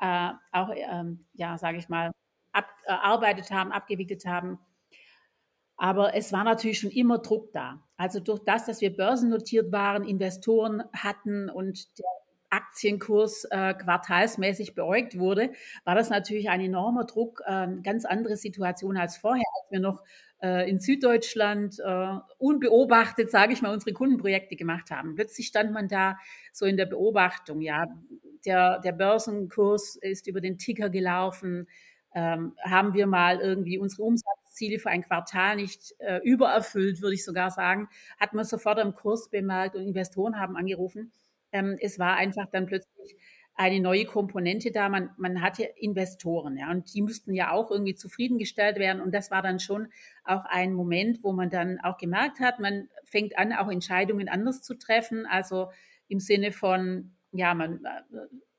[0.00, 2.10] äh, auch, ähm, ja, sage ich mal,
[2.84, 4.58] erarbeitet haben, abgewickelt haben.
[5.76, 7.82] Aber es war natürlich schon immer Druck da.
[7.96, 12.06] Also durch das, dass wir börsennotiert waren, Investoren hatten und der
[12.50, 15.52] Aktienkurs äh, quartalsmäßig beäugt wurde,
[15.84, 20.02] war das natürlich ein enormer Druck, äh, ganz andere Situation als vorher, als wir noch
[20.42, 25.14] äh, in Süddeutschland äh, unbeobachtet, sage ich mal, unsere Kundenprojekte gemacht haben.
[25.14, 26.18] Plötzlich stand man da
[26.52, 27.86] so in der Beobachtung, ja,
[28.44, 31.66] der, der Börsenkurs ist über den Ticker gelaufen,
[32.14, 37.24] ähm, haben wir mal irgendwie unsere Umsatzziele für ein Quartal nicht äh, übererfüllt, würde ich
[37.24, 41.12] sogar sagen, hat man sofort am Kurs bemerkt und Investoren haben angerufen.
[41.52, 43.16] Ähm, es war einfach dann plötzlich
[43.54, 44.88] eine neue Komponente da.
[44.88, 49.02] Man, man hatte Investoren, ja, und die müssten ja auch irgendwie zufriedengestellt werden.
[49.02, 49.88] Und das war dann schon
[50.24, 54.62] auch ein Moment, wo man dann auch gemerkt hat, man fängt an, auch Entscheidungen anders
[54.62, 55.26] zu treffen.
[55.26, 55.70] Also
[56.08, 58.02] im Sinne von, ja, man, äh,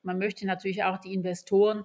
[0.02, 1.84] man möchte natürlich auch die Investoren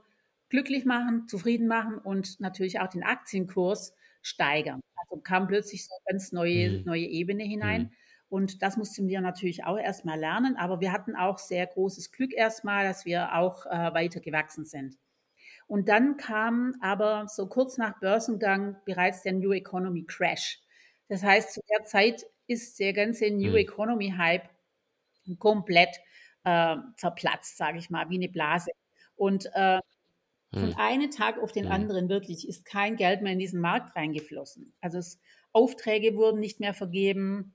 [0.49, 4.81] glücklich machen, zufrieden machen und natürlich auch den Aktienkurs steigern.
[4.95, 6.83] Also kam plötzlich so eine ganz neue, mhm.
[6.85, 7.83] neue Ebene hinein.
[7.83, 7.91] Mhm.
[8.29, 10.57] Und das mussten wir natürlich auch erstmal lernen.
[10.57, 14.97] Aber wir hatten auch sehr großes Glück erstmal, dass wir auch äh, weiter gewachsen sind.
[15.67, 20.61] Und dann kam aber so kurz nach Börsengang bereits der New Economy Crash.
[21.09, 23.57] Das heißt, zu der Zeit ist der ganze New mhm.
[23.57, 24.49] Economy Hype
[25.39, 25.99] komplett
[26.47, 28.71] äh, zerplatzt, sage ich mal, wie eine Blase.
[29.15, 29.79] Und äh,
[30.53, 30.77] von hm.
[30.77, 31.71] einem Tag auf den hm.
[31.71, 34.73] anderen wirklich ist kein Geld mehr in diesen Markt reingeflossen.
[34.79, 35.19] Also es,
[35.51, 37.53] Aufträge wurden nicht mehr vergeben.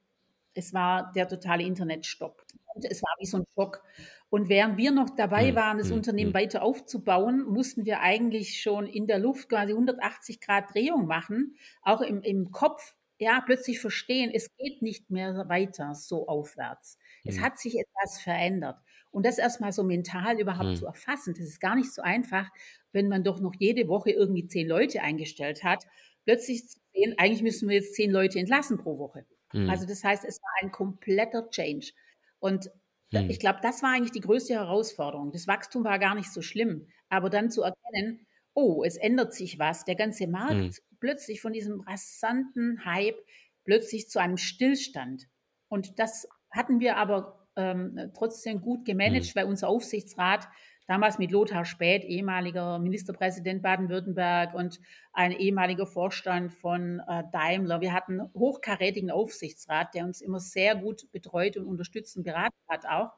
[0.54, 2.42] es war der totale Internetstopp.
[2.82, 3.82] Es war wie so ein Schock.
[4.28, 6.40] Und während wir noch dabei hm, waren, das hm, Unternehmen hm.
[6.40, 12.02] weiter aufzubauen, mussten wir eigentlich schon in der Luft quasi 180 Grad Drehung machen, auch
[12.02, 16.98] im, im Kopf, ja, plötzlich verstehen, es geht nicht mehr weiter so aufwärts.
[17.24, 17.44] Es hm.
[17.44, 18.80] hat sich etwas verändert.
[19.12, 20.76] Und das erstmal so mental überhaupt hm.
[20.76, 22.50] zu erfassen, das ist gar nicht so einfach,
[22.90, 25.84] wenn man doch noch jede Woche irgendwie zehn Leute eingestellt hat,
[26.24, 29.24] plötzlich zu sehen, eigentlich müssen wir jetzt zehn Leute entlassen pro Woche.
[29.50, 29.70] Hm.
[29.70, 31.92] Also das heißt, es war ein kompletter Change.
[32.40, 32.70] Und
[33.12, 33.30] hm.
[33.30, 35.30] ich glaube, das war eigentlich die größte Herausforderung.
[35.30, 39.60] Das Wachstum war gar nicht so schlimm, aber dann zu erkennen, oh, es ändert sich
[39.60, 39.84] was.
[39.84, 40.72] Der ganze Markt hm.
[41.02, 43.18] Plötzlich von diesem rasanten Hype
[43.64, 45.26] plötzlich zu einem Stillstand.
[45.68, 49.32] Und das hatten wir aber ähm, trotzdem gut gemanagt, hm.
[49.34, 50.48] weil unser Aufsichtsrat
[50.86, 54.78] damals mit Lothar Späth, ehemaliger Ministerpräsident Baden-Württemberg und
[55.12, 57.80] ein ehemaliger Vorstand von äh, Daimler.
[57.80, 62.54] Wir hatten einen hochkarätigen Aufsichtsrat, der uns immer sehr gut betreut und unterstützt und beraten
[62.68, 63.10] hat auch.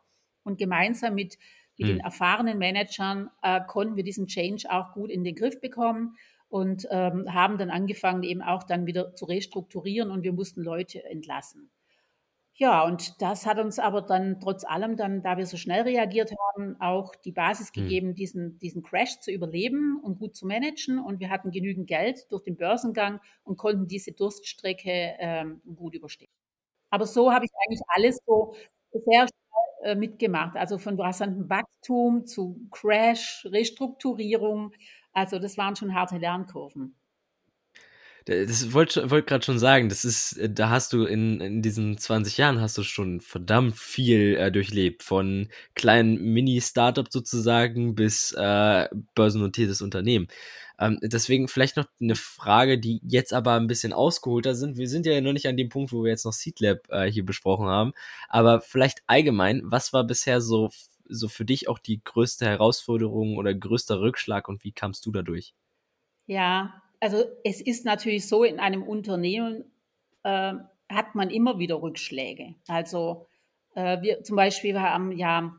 [0.42, 1.36] Und gemeinsam mit,
[1.76, 1.96] mit hm.
[1.96, 6.16] den erfahrenen Managern äh, konnten wir diesen Change auch gut in den Griff bekommen
[6.54, 11.02] und ähm, haben dann angefangen, eben auch dann wieder zu restrukturieren und wir mussten Leute
[11.04, 11.68] entlassen.
[12.52, 16.30] Ja, und das hat uns aber dann trotz allem dann, da wir so schnell reagiert
[16.30, 17.80] haben, auch die Basis mhm.
[17.80, 21.00] gegeben, diesen, diesen Crash zu überleben und gut zu managen.
[21.00, 26.30] Und wir hatten genügend Geld durch den Börsengang und konnten diese Durststrecke ähm, gut überstehen.
[26.90, 28.54] Aber so habe ich eigentlich alles so
[28.92, 30.56] sehr schnell äh, mitgemacht.
[30.56, 34.72] Also von rasantem Wachstum zu Crash, Restrukturierung.
[35.14, 36.94] Also das waren schon harte Lernkurven.
[38.26, 41.98] Das wollte wollt gerade schon sagen, das ist, äh, da hast du in, in diesen
[41.98, 45.02] 20 Jahren hast du schon verdammt viel äh, durchlebt.
[45.02, 50.28] Von kleinen Mini-Startup sozusagen bis äh, börsennotiertes Unternehmen.
[50.78, 54.78] Ähm, deswegen vielleicht noch eine Frage, die jetzt aber ein bisschen ausgeholter sind.
[54.78, 57.26] Wir sind ja noch nicht an dem Punkt, wo wir jetzt noch Seedlab äh, hier
[57.26, 57.92] besprochen haben.
[58.28, 60.70] Aber vielleicht allgemein, was war bisher so,
[61.08, 65.54] so für dich auch die größte Herausforderung oder größter Rückschlag und wie kamst du dadurch?
[66.26, 69.64] Ja, also es ist natürlich so, in einem Unternehmen
[70.22, 70.54] äh,
[70.88, 72.54] hat man immer wieder Rückschläge.
[72.66, 73.26] Also
[73.74, 75.56] äh, wir zum Beispiel wir haben ja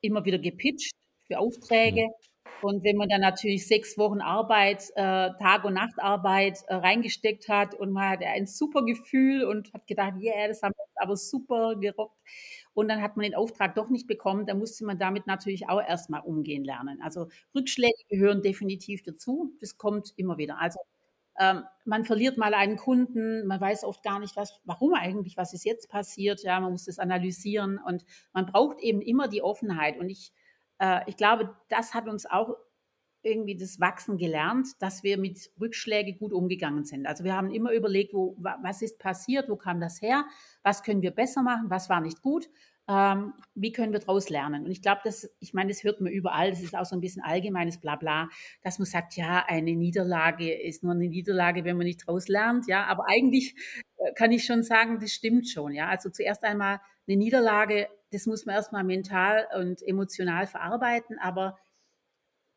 [0.00, 0.94] immer wieder gepitcht
[1.26, 2.02] für Aufträge.
[2.08, 2.29] Mhm.
[2.62, 7.74] Und wenn man dann natürlich sechs Wochen Arbeit, äh, Tag- und Nachtarbeit äh, reingesteckt hat
[7.74, 11.76] und man hatte ein super Gefühl und hat gedacht, yeah, das haben wir aber super
[11.76, 12.16] gerockt,
[12.74, 15.82] und dann hat man den Auftrag doch nicht bekommen, da musste man damit natürlich auch
[15.82, 17.00] erstmal umgehen lernen.
[17.02, 20.58] Also Rückschläge gehören definitiv dazu, das kommt immer wieder.
[20.60, 20.78] Also
[21.38, 25.52] ähm, man verliert mal einen Kunden, man weiß oft gar nicht, was, warum eigentlich, was
[25.52, 29.98] ist jetzt passiert, ja, man muss das analysieren und man braucht eben immer die Offenheit
[29.98, 30.32] und ich,
[30.80, 32.56] äh, ich glaube, das hat uns auch
[33.22, 37.06] irgendwie das Wachsen gelernt, dass wir mit Rückschlägen gut umgegangen sind.
[37.06, 40.24] Also wir haben immer überlegt, wo, was ist passiert, wo kam das her,
[40.62, 42.48] was können wir besser machen, was war nicht gut,
[42.88, 44.64] ähm, wie können wir daraus lernen.
[44.64, 47.02] Und ich glaube, das, ich meine, das hört man überall, das ist auch so ein
[47.02, 48.30] bisschen allgemeines Blabla,
[48.62, 52.66] dass man sagt, ja, eine Niederlage ist nur eine Niederlage, wenn man nicht daraus lernt,
[52.68, 53.54] ja, aber eigentlich
[53.98, 55.88] äh, kann ich schon sagen, das stimmt schon, ja.
[55.88, 61.58] Also zuerst einmal eine Niederlage, das muss man erstmal mental und emotional verarbeiten, aber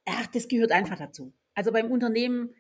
[0.06, 1.34] ach, das gehört einfach dazu.
[1.54, 2.56] Also beim Unternehmen,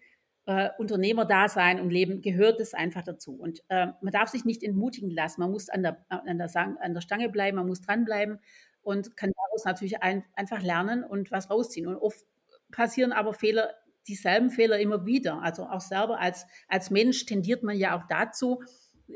[0.45, 3.33] äh, Unternehmerdasein und Leben gehört es einfach dazu.
[3.35, 5.41] Und äh, man darf sich nicht entmutigen lassen.
[5.41, 8.39] Man muss an der, an der, an der Stange bleiben, man muss dranbleiben
[8.81, 11.87] und kann daraus natürlich ein, einfach lernen und was rausziehen.
[11.87, 12.23] Und oft
[12.71, 13.73] passieren aber Fehler,
[14.07, 15.41] dieselben Fehler immer wieder.
[15.41, 18.61] Also auch selber als, als Mensch tendiert man ja auch dazu,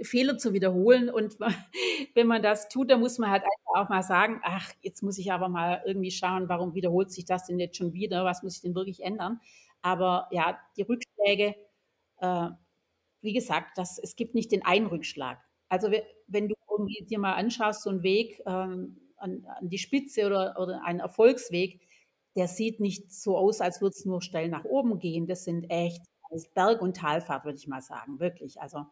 [0.04, 1.10] Fehler zu wiederholen.
[1.10, 1.38] Und
[2.14, 5.18] wenn man das tut, dann muss man halt einfach auch mal sagen, ach, jetzt muss
[5.18, 8.26] ich aber mal irgendwie schauen, warum wiederholt sich das denn jetzt schon wieder?
[8.26, 9.40] Was muss ich denn wirklich ändern?
[9.82, 11.56] Aber ja, die Rückschläge,
[12.20, 12.50] äh,
[13.22, 15.40] wie gesagt, das, es gibt nicht den einen Rückschlag.
[15.70, 15.92] Also
[16.28, 16.56] wenn du
[17.10, 21.82] dir mal anschaust, so einen Weg ähm, an, an, die Spitze oder, oder einen Erfolgsweg,
[22.36, 25.28] der sieht nicht so aus, als würde es nur steil nach oben gehen.
[25.28, 26.04] Das sind echt
[26.54, 28.62] Berg- und Talfahrt, würde ich mal sagen, wirklich.
[28.62, 28.86] Also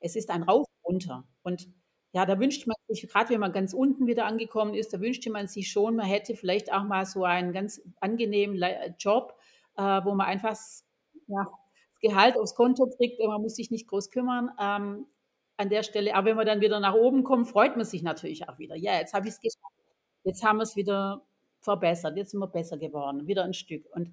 [0.00, 1.24] es ist ein Rauf runter.
[1.42, 1.68] Und
[2.12, 5.30] ja, da wünscht man sich, gerade wenn man ganz unten wieder angekommen ist, da wünschte
[5.30, 8.60] man sich schon, man hätte vielleicht auch mal so einen ganz angenehmen
[8.98, 9.38] Job,
[9.76, 10.56] äh, wo man einfach
[11.28, 14.50] ja, das Gehalt aufs Konto kriegt und man muss sich nicht groß kümmern.
[14.58, 15.06] Ähm,
[15.56, 18.48] an der Stelle, aber wenn man dann wieder nach oben kommt, freut man sich natürlich
[18.48, 18.76] auch wieder.
[18.76, 19.74] Ja, jetzt habe ich es geschafft.
[20.24, 21.26] Jetzt haben wir es wieder
[21.60, 22.16] verbessert.
[22.16, 23.26] Jetzt sind wir besser geworden.
[23.26, 23.84] Wieder ein Stück.
[23.94, 24.10] Und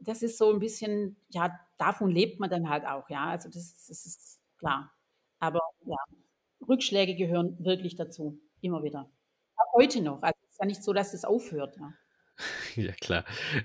[0.00, 3.08] das ist so ein bisschen, ja, davon lebt man dann halt auch.
[3.08, 4.92] Ja, also das, das ist klar.
[5.40, 5.96] Aber ja,
[6.68, 9.10] Rückschläge gehören wirklich dazu, immer wieder.
[9.56, 10.22] Auch heute noch.
[10.22, 11.76] Also es ist ja nicht so, dass es aufhört.
[11.78, 11.94] Ja.
[12.76, 13.24] Ja, klar.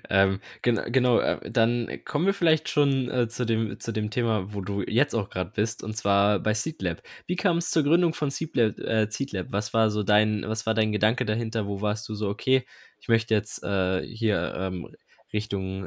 [0.09, 4.53] Ähm, gen genau, äh, dann kommen wir vielleicht schon, äh, zu dem zu dem Thema,
[4.53, 7.01] wo du jetzt auch gerade bist, und zwar bei Seedlab.
[7.27, 9.47] Wie kam es zur Gründung von Seedlab äh, Seedlab?
[9.51, 11.67] Was war so dein was war dein Gedanke dahinter?
[11.67, 12.65] Wo warst du so: „Okay,
[12.99, 14.93] ich möchte jetzt, äh, hier, ähm,
[15.33, 15.85] Richtung,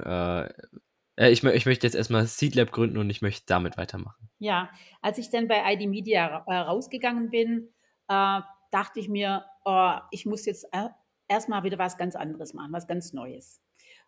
[1.20, 4.70] äh äh, ich ich möchte jetzt erstmal Seedlab gründen und ich möchte damit weitermachen?“ Ja,
[5.02, 7.68] als ich dann bei ID Media äh, rausgegangen bin,
[8.09, 10.96] äh, dachte ich mir: „Oh, ich muss jetzt er
[11.28, 13.62] erst mal wieder was ganz anderes machen, was ganz Neues.“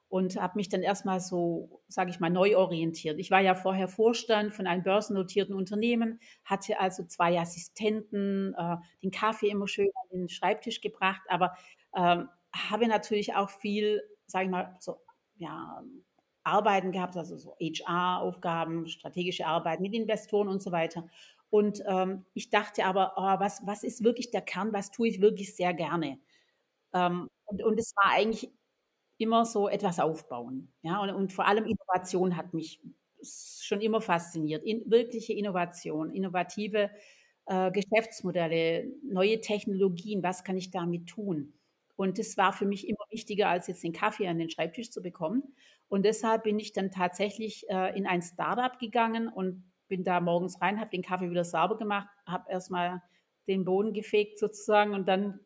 [0.08, 3.18] Und habe mich dann erst mal so, sage ich mal, neu orientiert.
[3.18, 9.10] Ich war ja vorher Vorstand von einem börsennotierten Unternehmen, hatte also 2 Assistenten, äh, den
[9.10, 11.56] Kaffee immer schön an den Schreibtisch gebracht, aber,
[11.96, 15.00] ähm, habe natürlich auch viel, sage ich mal, so,
[15.36, 15.82] ja,
[16.44, 21.06] Arbeiten gehabt, also so HR-Aufgaben, strategische Arbeit mit Investoren und so weiter.
[21.50, 24.72] Und, ähm, ich dachte aber: „Oh, was was ist wirklich der Kern?
[24.72, 26.18] Was tue ich wirklich sehr gerne?“
[26.94, 28.50] Ähm, und und es war eigentlich
[29.18, 31.00] immer so etwas aufbauen, ja?
[31.02, 32.82] Und und vor allem Innovation hat mich
[33.22, 34.64] schon immer fasziniert.
[34.64, 36.90] In wirkliche Innovation, innovative,
[37.46, 41.54] äh, Geschäftsmodelle, neue Technologien, was kann ich damit tun?
[41.96, 45.02] Und das war für mich immer wichtiger, als jetzt den Kaffee an den Schreibtisch zu
[45.02, 45.54] bekommen.
[45.88, 50.60] Und deshalb bin ich dann tatsächlich, äh, in ein Start-up gegangen und bin da morgens
[50.62, 53.02] rein, habe den Kaffee wieder sauber gemacht, habe erst mal
[53.46, 55.40] den Boden gefegt sozusagen und dann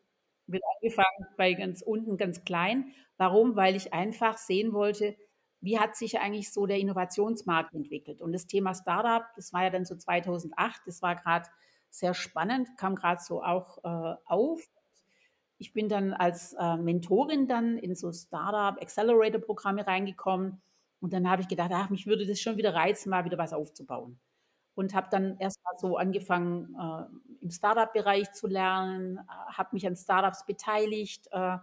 [0.47, 2.93] wird angefangen bei ganz unten, ganz klein.
[3.17, 3.55] Warum?
[3.55, 5.17] Weil ich einfach sehen wollte,
[5.59, 8.21] wie hat sich eigentlich so der Innovationsmarkt entwickelt?
[8.21, 11.47] Und das Thema Start-up, das war ja dann so 2008, das war grad
[11.89, 14.61] sehr spannend, kam grad so auch, äh, auf.
[15.61, 20.61] Ich bin dann als, äh, Mentorin dann in so Start-up Accelerator-Programme reingekommen
[21.01, 23.53] und dann habe ich gedacht: „Ach, mich würde das schon wieder reizen, mal wieder was
[23.53, 24.19] aufzubauen.“
[24.75, 27.05] Und habe dann erst mal so angefangen, äh,
[27.43, 29.21] im Start-up-Bereich zu lernen, äh,
[29.53, 31.57] habe mich an Start-ups beteiligt, äh,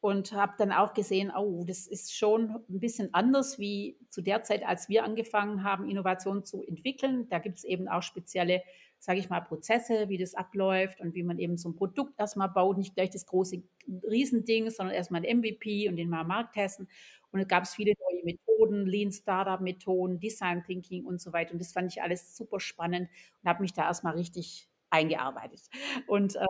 [0.00, 4.42] und habe dann auch gesehen: „Oh, das ist schon 'n bisschen anders wie zu der
[4.44, 8.62] Zeit, als wir angefangen haben, Innovation zu entwickeln.“ Da gibt's eben auch spezielle,
[9.04, 12.36] sage ich mal, Prozesse, wie das abläuft und wie man eben so 'n Produkt erst
[12.36, 13.62] mal baut, nicht gleich das große
[14.10, 16.88] Riesending, sondern erst mal 'n MVP und den mal Markt testen.
[17.32, 21.52] Und da gab's viele neue Methoden, Lean Startup Methoden, Design Thinking und so weiter.
[21.52, 23.08] Und das fand ich alles super spannend
[23.42, 25.62] und habe mich da erst mal richtig eingearbeitet.
[26.08, 26.46] Und, äh,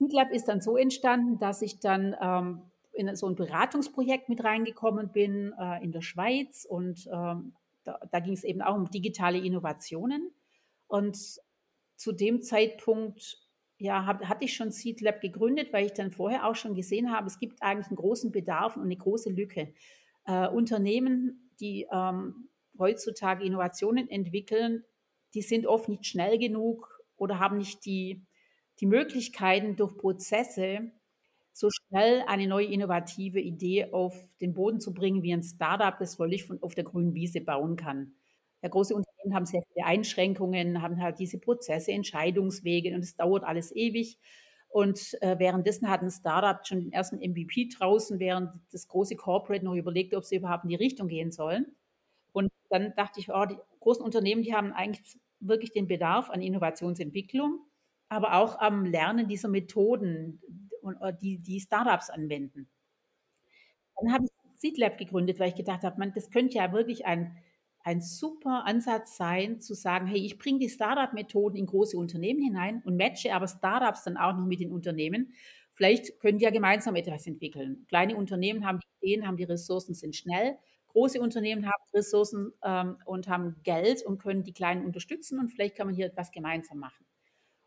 [0.00, 2.62] Seedlab ist dann so entstanden, dass ich dann, ähm,
[2.94, 8.20] in so 'n Beratungsprojekt mit reingekommen bin, äh, in der Schweiz und, ähm, da da
[8.20, 10.32] ging's eben auch um digitale Innovationen.
[10.88, 11.18] Und
[11.96, 13.38] zu dem Zeitpunkt,
[13.78, 17.26] ja, habe hatte ich schon Seedlab gegründet, weil ich dann vorher auch schon gesehen habe,
[17.28, 19.74] es gibt eigentlich 'n großen Bedarf und 'ne große Lücke.
[20.26, 24.84] Äh, Unternehmen, die, ähm, heutzutage Innovationen entwickeln,
[25.34, 28.24] die sind oft nicht schnell genug oder haben nicht die
[28.80, 30.92] die Möglichkeiten, durch Prozesse
[31.54, 36.16] so schnell eine neue innovative Idee auf den Boden zu bringen wie 'n Start-up, das
[36.16, 38.14] völlig von auf der grünen Wiese bauen kann.
[38.62, 43.44] Ja, große Unternehmen haben sehr viele Einschränkungen, haben halt diese Prozesse, Entscheidungswege und es dauert
[43.44, 44.18] alles ewig.
[44.68, 47.20] Und, äh, währenddessen hat 'n Start-up schon den 1.
[47.22, 51.32] MVP draußen, während das große Corporate noch überlegt, ob sie überhaupt in die Richtung gehen
[51.32, 51.66] sollen.
[52.32, 56.42] Und dann dachte ich: „Oh, die großen Unternehmen, die haben eigentlich wirklich den Bedarf an
[56.42, 57.60] Innovationsentwicklung,
[58.10, 60.40] aber auch am Lernen dieser Methoden
[61.02, 62.68] äh, die die Start-ups anwenden.“
[64.00, 67.36] Dann habe ich Seedlab gegründet, weil ich gedacht habe: „Mann, das könnte ja wirklich ein
[67.86, 72.82] ein super Ansatz sein, zu sagen: ‚Hey, ich bringe die Start-up-Methoden in große Unternehmen hinein
[72.84, 75.32] und matche aber Start-ups dann auch noch mit den Unternehmen.
[75.72, 79.94] Vielleicht können die ja gemeinsam etwas entwickeln.‘ Kleine Unternehmen haben die Ideen, haben die Ressourcen,
[79.94, 80.56] sind schnell.
[80.88, 85.76] Große Unternehmen haben Ressourcen, ähm, und haben Geld und können die Kleinen unterstützen und vielleicht
[85.76, 87.06] kann man hier etwas gemeinsam machen.“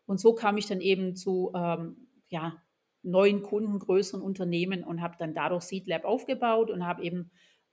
[0.06, 2.62] Und so kam ich dann eben zu, ähm, ja,
[3.02, 7.30] neuen Kunden, größeren Unternehmen und habe dann dadurch Seedlab aufgebaut und habe eben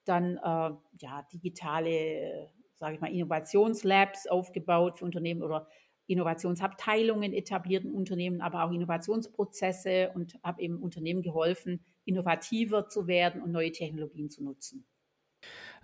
[0.07, 5.67] dann, äh, ja, digitale, sage ich mal, Innovations-Labs aufgebaut für Unternehmen oder
[6.07, 13.41] Innovationsabteilungen etabliert in Unternehmen, aber auch Innovationsprozesse und habe eben Unternehmen geholfen, innovativer zu werden
[13.41, 14.85] und neue Technologien zu nutzen.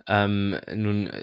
[0.06, 1.22] Ähm, nun, äh,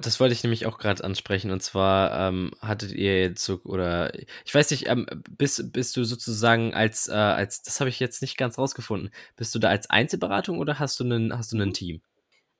[0.00, 1.50] das wollte ich nämlich auch grad ansprechen.
[1.52, 4.12] Und zwar, ähm, hattet ihr jetzt so oder
[4.44, 5.06] ich weiß nicht, ähm,
[5.38, 9.10] bist bist du sozusagen als, äh als das habe ich jetzt nicht ganz rausgefunden.
[9.36, 11.72] Bist du da als Einzelberatung oder hast du 'nen hast du 'nen Mhm.
[11.72, 12.00] Team?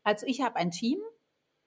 [0.07, 1.01] Also, ich habe ein Team.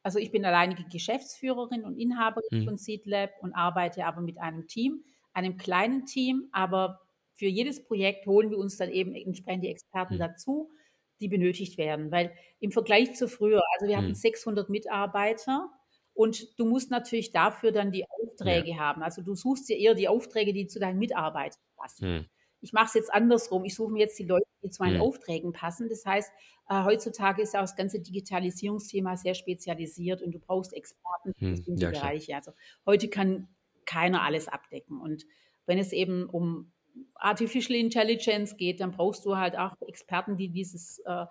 [0.04, 2.64] Also, ich bin alleinige Geschäftsführerin und Inhaberin Mhm.
[2.64, 7.02] von Seedlab und arbeite aber mit einem Team, einem kleinen Team, aber
[7.36, 10.20] für jedes Projekt holen wir uns dann eben entsprechend die Experten Mhm.
[10.20, 10.72] dazu,
[11.20, 12.12] die benötigt werden.
[12.12, 14.16] Weil im Vergleich zu früher also, wir hatten Mhm.
[14.16, 15.70] 600 Mitarbeiter
[16.14, 18.06] und du musst natürlich dafür dann die
[18.42, 18.64] Ja.
[18.64, 19.04] Aufträge haben.
[19.04, 22.04] Also, du suchst dir eher die Aufträge, die zu deinen Mitarbeitern passen.
[22.04, 22.30] Mhm.
[22.62, 23.66] ich mache es jetzt andersrum.
[23.66, 24.98] Ich suche mir jetzt die Leute, die zu meinen Mhm.
[24.98, 25.90] Aufträgen passen.
[25.90, 26.32] Das heißt,
[26.70, 31.36] äh, heutzutage ist ja auch das ganze Digitalisierungsthema sehr spezialisiert und du brauchst Experten für
[31.42, 31.56] Mhm.
[31.56, 31.92] bestimmte Ja.
[31.92, 32.36] Bereiche.
[32.36, 32.52] Also
[32.86, 33.50] heute kann
[33.86, 35.00] keiner alles abdecken.
[35.02, 35.26] Und
[35.66, 36.72] wenn es eben um
[37.16, 41.26] Artificial Intelligence geht, dann brauchst du halt auch Experten, die dieses, äh,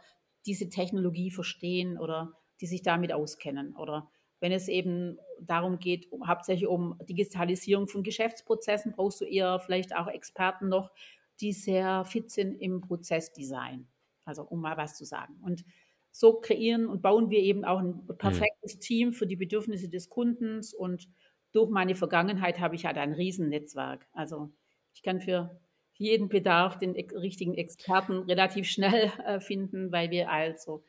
[0.46, 3.76] diese Technologie verstehen oder die sich damit auskennen.
[3.76, 4.10] Oder
[4.40, 9.94] wenn es eben darum geht, um, hauptsächlich um Digitalisierung von Geschäftsprozessen, brauchst du eher vielleicht
[9.94, 10.90] auch Experten noch,
[11.40, 13.88] die sehr fit sind im Prozessdesign.
[14.24, 15.36] Also um mal was zu sagen.
[15.42, 15.64] Und
[16.10, 18.44] so kreieren und bauen wir eben auch ein Mhm.
[18.46, 20.74] perfektes Team für die Bedürfnisse des Kundens.
[20.74, 21.08] Und
[21.52, 24.06] durch meine Vergangenheit habe ich halt ein Riesennetzwerk.
[24.12, 24.50] Also
[24.94, 25.60] ich kann für
[25.94, 30.84] jeden Bedarf den richtigen Experten relativ schnell äh, finden, weil wir also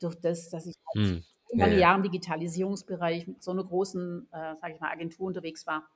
[0.00, 1.24] durch das, dass ich halt Mhm.
[1.52, 1.82] Ja, lange ja.
[1.82, 5.88] Jahre im Digitalisierungsbereich mit so einer großen, äh, sage ich mal, Agentur unterwegs war,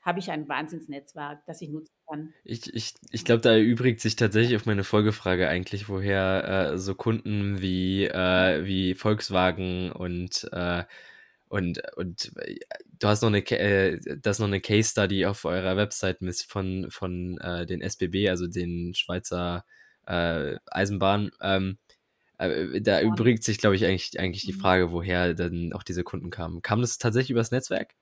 [0.00, 2.34] habe ich ein Wahnsinnsnetzwerk, das ich nutzen kann.
[2.44, 6.94] Ich, ich, ich glaube, da erübrigt sich tatsächlich auf meine Folgefrage eigentlich, woher äh, so
[6.94, 10.84] Kunden wie, äh, wie Volkswagen und, äh,
[11.48, 12.58] und, und äh,
[13.00, 16.18] du hast noch eine, äh, das noch eine Case Study auf eurer Website
[16.48, 19.64] von, von äh, den SBB, also den Schweizer
[20.06, 21.30] äh, Eisenbahn.
[21.42, 21.78] Ähm,
[22.38, 24.60] äh, da übrigt sich, glaube ich, eigentlich, eigentlich die Mhm.
[24.60, 26.62] Frage, woher dann auch diese Kunden kamen.
[26.62, 27.94] Kam das tatsächlich übers Netzwerk?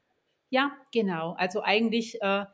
[0.50, 1.32] Ja, genau.
[1.32, 2.44] Also eigentlich äh,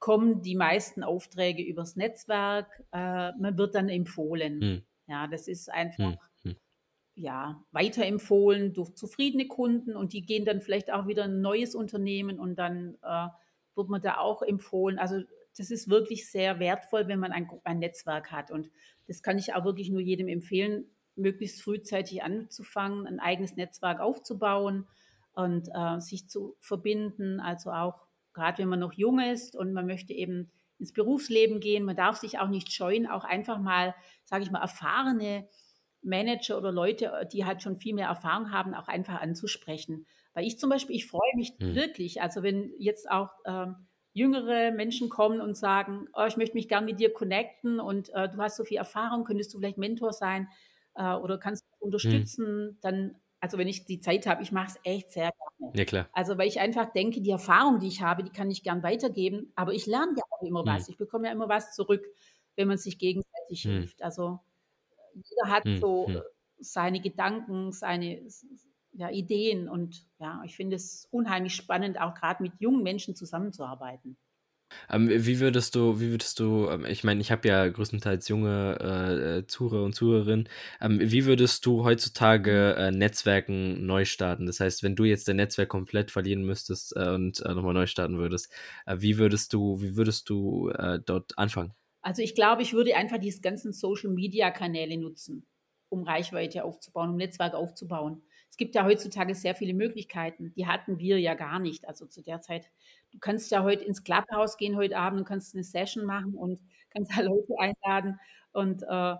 [0.00, 2.84] kommen die meisten Aufträge übers Netzwerk.
[2.92, 4.60] Äh, man wird dann empfohlen.
[4.60, 6.56] Hm, Ja, das ist einfach hm, hm,
[7.14, 11.74] ja, weiterempfohlen durch zufriedene Kunden und die gehen dann vielleicht auch wieder in ein neues
[11.74, 13.28] Unternehmen und dann äh,
[13.74, 14.98] wird man da auch empfohlen.
[14.98, 15.22] Also
[15.56, 18.70] das ist wirklich sehr wertvoll, wenn man ein, ein Netzwerk hat und
[19.06, 20.86] das kann ich auch wirklich nur jedem empfehlen,
[21.16, 24.86] möglichst frühzeitig anzufangen, ein eigenes Netzwerk aufzubauen
[25.32, 27.40] und äh, sich zu verbinden.
[27.40, 31.84] Also auch gerade wenn man noch jung ist und man möchte eben ins Berufsleben gehen,
[31.84, 35.46] man darf sich auch nicht scheuen, auch einfach mal, sage ich mal, erfahrene
[36.02, 40.06] Manager oder Leute, die halt schon viel mehr Erfahrung haben, auch einfach anzusprechen.
[40.32, 44.72] Weil ich zum Beispiel, ich freue mich hm, wirklich, also wenn jetzt auch ähm, jüngere
[44.72, 48.38] Menschen kommen und sagen, oh, ich möchte mich gern mit dir connecten und äh, du
[48.38, 50.48] hast so viel Erfahrung, könntest du vielleicht Mentor sein
[50.94, 51.86] äh, oder kannst du hm.
[51.86, 55.72] unterstützen, dann, also wenn ich die Zeit habe, ich mache es echt sehr gerne.
[55.76, 56.08] Ja, klar.
[56.12, 59.52] Also weil ich einfach denke, die Erfahrung, die ich habe, die kann ich gern weitergeben,
[59.54, 60.88] aber ich lerne ja auch immer Hm, was.
[60.88, 62.04] Ich bekomme ja immer was zurück,
[62.56, 64.02] wenn man sich gegenseitig hm, hilft.
[64.02, 64.40] Also
[65.14, 66.22] jeder hat hm, so hm.
[66.58, 68.22] seine Gedanken, seine
[68.92, 74.16] ja, Ideen und ja, ich finde es unheimlich spannend, auch gerade mit jungen Menschen zusammenzuarbeiten.
[74.90, 78.78] Ähm, wie würdest du, wie würdest du, ähm, ich meine, ich habe ja größtenteils junge
[78.80, 80.48] äh, äh, Zuhörer und Zuhörerinnen,
[80.80, 82.76] ähm, wie würdest du heutzutage Mhm.
[82.76, 84.46] äh, Netzwerken neu starten?
[84.46, 87.86] Das heißt, wenn du jetzt dein Netzwerk komplett verlieren müsstest äh, und äh, nochmal neu
[87.86, 88.52] starten würdest,
[88.86, 90.70] äh, wie würdest du, wie würdest du
[91.04, 91.74] dort anfangen?
[92.02, 95.46] Also ich glaube, ich würde einfach diese ganzen Social-Media-Kanäle nutzen,
[95.88, 98.22] um Reichweite aufzubauen, um Netzwerk aufzubauen.
[98.50, 100.52] Es gibt ja heutzutage sehr viele Möglichkeiten.
[100.56, 101.86] Die hatten wir ja gar nicht.
[101.88, 102.70] Also zu der Zeit,
[103.12, 106.60] du kannst ja heute ins Clubhouse gehen heute Abend und kannst eine Session machen und
[106.90, 108.18] kannst da Leute einladen
[108.52, 109.16] und äh,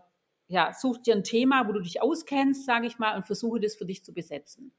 [0.48, 3.76] ja, such dir ein Thema, wo du dich auskennst, sage ich mal, und versuche das
[3.76, 4.72] für dich zu besetzen.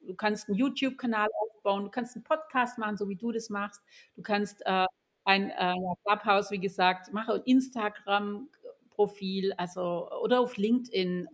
[0.00, 3.82] Du kannst einen YouTube-Kanal aufbauen, du kannst einen Podcast machen, so wie du das machst.
[4.16, 4.86] Du kannst äh,
[5.24, 5.74] ein äh,
[6.06, 11.28] Clubhouse, wie gesagt, mache ein Instagram-Profil, also oder auf LinkedIn,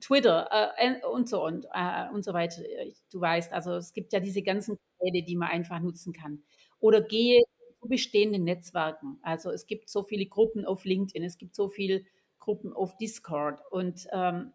[0.00, 2.62] Twitter äh, und so und, äh, und so weiter.
[3.10, 6.42] Du weißt, also es gibt ja diese ganzen Kanäle, die man einfach nutzen kann.
[6.80, 7.42] Oder gehe
[7.80, 9.18] zu bestehenden Netzwerken.
[9.22, 12.04] Also es gibt so viele Gruppen auf LinkedIn, es gibt so viele
[12.38, 14.52] Gruppen auf Discord und ähm,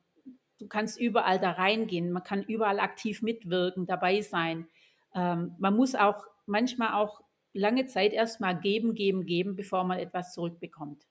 [0.60, 4.68] du kannst überall da reingehen, man kann überall aktiv mitwirken, dabei sein.
[5.16, 7.22] Ähm, man muss auch manchmal auch
[7.54, 11.06] lange Zeit erstmal geben, geben, geben, bevor man etwas zurückbekommt.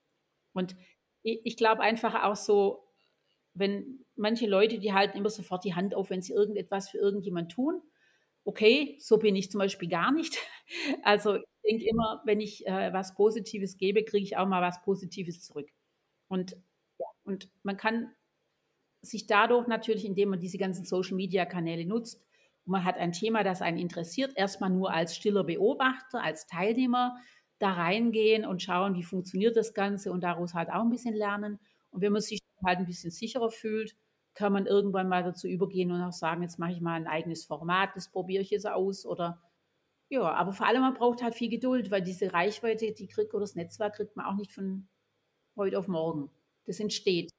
[0.53, 0.75] Und
[1.23, 2.87] ich, ich glaube einfach auch so,
[3.53, 7.51] wenn manche Leute, die halten immer sofort die Hand auf, wenn sie irgendetwas für irgendjemand
[7.51, 7.81] tun.
[8.45, 10.37] Okay, so bin ich zum Beispiel gar nicht.
[11.03, 14.81] Also ich denke immer, wenn ich äh, was Positives gebe, kriege ich auch mal was
[14.83, 15.69] Positives zurück.
[16.29, 16.55] Und,
[17.25, 18.13] und man kann
[19.01, 22.23] sich dadurch natürlich, indem man diese ganzen Social-Media-Kanäle nutzt,
[22.65, 27.17] und man hat ein Thema, das einen interessiert, erstmal nur als stiller Beobachter, als Teilnehmer
[27.59, 31.59] da reingehen und schauen, wie funktioniert das Ganze und daraus halt auch ein bisschen lernen.
[31.89, 33.95] Und wenn man sich halt ein bisschen sicherer fühlt,
[34.33, 37.45] kann man irgendwann mal dazu übergehen und auch sagen, jetzt mache ich mal ein eigenes
[37.45, 39.41] Format, das probiere ich jetzt aus oder
[40.09, 43.41] ja, aber vor allem man braucht halt viel Geduld, weil diese Reichweite, die kriegt oder
[43.41, 44.89] das Netzwerk kriegt man auch nicht von
[45.55, 46.29] heute auf morgen.
[46.65, 47.31] Das entsteht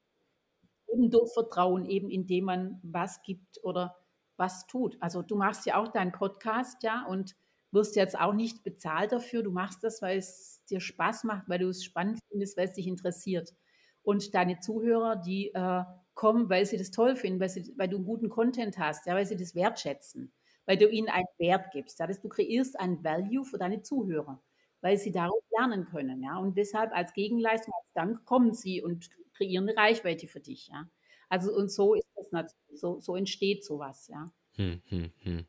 [0.92, 3.96] eben durch Vertrauen, eben indem man was gibt oder
[4.36, 4.96] was tut.
[5.00, 7.36] Also du machst ja auch deinen Podcast, ja, und
[7.72, 9.42] wirst jetzt auch nicht bezahlt dafür.
[9.42, 12.74] Du machst das, weil es dir Spaß macht, weil du es spannend findest, weil es
[12.74, 13.54] dich interessiert.
[14.02, 15.84] Und deine Zuhörer, die äh,
[16.22, 19.26] kommen, weil sie das toll finden, weil, sie, weil du guten Content hast, ja, weil
[19.26, 20.32] sie das wertschätzen,
[20.66, 21.98] weil du ihnen einen Wert gibst.
[21.98, 24.40] Ja, dass du kreierst einen Value für deine Zuhörer,
[24.82, 26.22] weil sie daraus lernen können.
[26.22, 30.68] Ja, und deshalb als Gegenleistung, als Dank kommen sie und kreieren eine Reichweite für dich.
[30.68, 30.88] Ja.
[31.28, 34.06] Also und so ist das natürlich, so, so entsteht sowas.
[34.06, 34.32] Ja.
[34.54, 35.46] Hm, hm, hm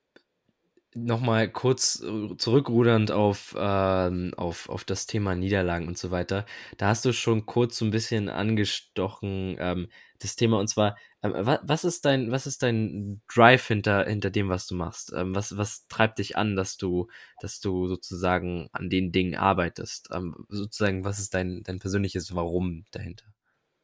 [0.96, 6.46] nochmal kurz äh, zurückrudernd auf, ähm, auf, auf das Thema Niederlagen und so weiter.
[6.78, 9.88] Da hast du schon kurz so ein bisschen angestochen, ähm,
[10.20, 14.50] das Thema, und zwar, ähm, was, ist dein, was ist dein Drive hinter, hinter dem,
[14.50, 15.12] was du machst?
[15.16, 17.08] Ähm, was, was treibt dich an, dass du,
[17.41, 20.10] dass du sozusagen an den Dingen arbeitest?
[20.14, 23.26] Ähm, sozusagen, was ist dein, dein persönliches Warum dahinter?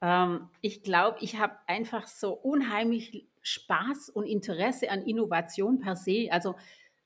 [0.02, 6.28] Ähm, ich glaube, ich habe einfach so unheimlich Spaß und Interesse an Innovation per se.
[6.32, 6.56] Also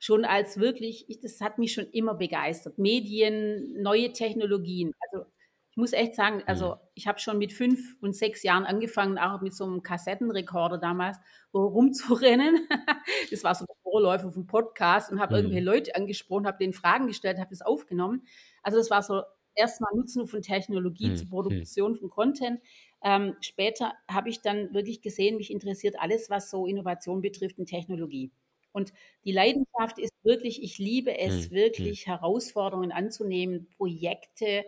[0.03, 2.77] schon als wirklich, ich, das hat mich schon immer begeistert.
[2.77, 4.91] Medien, neue Technologien.
[4.99, 5.25] Also
[5.71, 6.79] ich muss echt sagen, also mhm.
[6.93, 11.17] ich habe schon mit fünf und sechs Jahren angefangen, auch mit so einem Kassettenrekorder damals
[11.53, 12.67] rumzurennen.
[13.31, 15.37] das war so der Vorläufer vom Podcast und habe mhm.
[15.37, 18.23] irgendwelche Leute angesprochen, habe denen Fragen gestellt, habe das aufgenommen.
[18.61, 19.21] Also das war so
[19.55, 21.15] erstmal Nutzen von Technologie mhm.
[21.15, 22.59] zur Produktion von Content.
[23.05, 27.65] Ähm, später habe ich dann wirklich gesehen, mich interessiert alles, was so Innovation betrifft in
[27.65, 28.33] Technologie.
[28.73, 28.91] Und
[29.23, 31.55] die Leidenschaft ist wirklich, ich liebe es, mhm.
[31.55, 34.65] wirklich Herausforderungen anzunehmen, Projekte,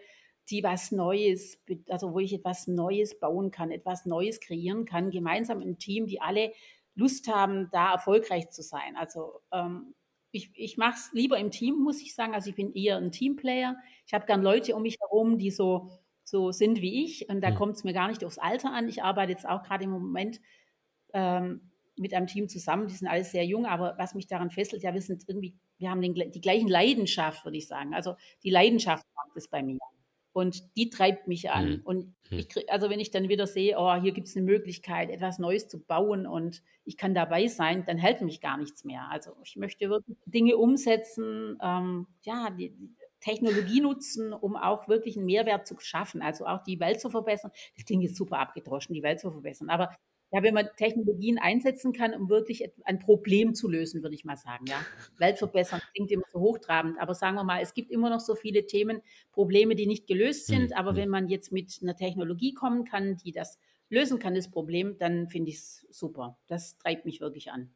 [0.50, 5.60] die was Neues, also wo ich etwas Neues bauen kann, etwas Neues kreieren kann, gemeinsam
[5.60, 6.54] im Team, die alle
[6.94, 8.96] Lust haben, da erfolgreich zu sein.
[8.96, 9.96] Also ähm,
[10.32, 12.34] ich, ich mache es lieber im Team, muss ich sagen.
[12.34, 13.78] Also ich bin eher ein Teamplayer.
[14.06, 15.90] Ich habe gern Leute um mich herum, die so,
[16.24, 17.30] so sind wie ich.
[17.30, 17.56] Und da mhm.
[17.56, 18.88] kommt es mir gar nicht aufs Alter an.
[18.88, 20.40] Ich arbeite jetzt auch gerade im Moment
[21.14, 24.84] ähm, mit einem Team zusammen, die sind alles sehr jung, aber was mich daran fesselt,
[24.84, 27.94] ja, wir sind irgendwie, wir haben den, die gleichen Leidenschaft, würde ich sagen.
[27.94, 29.78] Also die Leidenschaft macht es bei mir.
[30.34, 31.70] Und die treibt mich an.
[31.70, 31.82] Mhm.
[31.86, 32.40] Und mhm.
[32.40, 35.40] ich krieg, also wenn ich dann wieder sehe, oh, hier gibt es eine Möglichkeit, etwas
[35.40, 39.08] Neues zu bauen und ich kann dabei sein, dann hält mich gar nichts mehr.
[39.10, 45.16] Also ich möchte wirklich Dinge umsetzen, ähm, ja, die, die Technologie nutzen, um auch wirklich
[45.16, 47.52] einen Mehrwert zu schaffen, also auch die Welt zu verbessern.
[47.76, 49.96] Das klingt jetzt super abgedroschen, die Welt zu verbessern, aber
[50.36, 54.36] ja, wenn man Technologien einsetzen kann, um wirklich ein Problem zu lösen, würde ich mal
[54.36, 54.66] sagen.
[54.68, 54.86] Ja,
[55.18, 58.36] Welt verbessern klingt immer so hochtrabend, aber sagen wir mal, es gibt immer noch so
[58.36, 60.72] viele Themen, Probleme, die nicht gelöst sind.
[60.72, 60.76] Mhm.
[60.76, 60.98] Aber hm.
[60.98, 63.58] wenn man jetzt mit einer Technologie kommen kann, die das
[63.90, 66.38] lösen kann, das Problem, dann finde ich es super.
[66.48, 67.70] Das treibt mich wirklich an.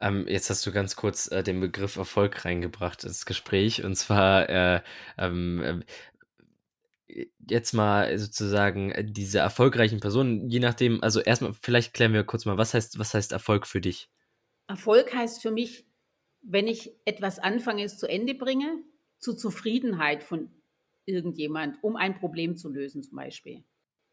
[0.00, 3.84] Ähm, jetzt hast du ganz kurz äh, den Begriff Erfolg reingebracht ins Gespräch.
[3.84, 4.80] Und zwar, äh,
[5.18, 5.84] ähm, äh,
[7.08, 12.44] jetzt mal sozusagen äh, diese erfolgreichen Personen, je nachdem, also erstmal, vielleicht klären wir kurz
[12.44, 14.10] mal, was heißt, was heißt Erfolg für dich?
[14.66, 15.86] Erfolg heißt für mich,
[16.42, 18.82] wenn ich etwas anfange, es zu Ende bringe,
[19.18, 20.50] zur Zufriedenheit von
[21.06, 23.64] irgendjemand, um ein Problem zu lösen zum Beispiel.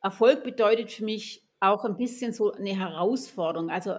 [0.01, 3.69] Erfolg bedeutet für mich auch ein bisschen so eine Herausforderung.
[3.69, 3.95] Also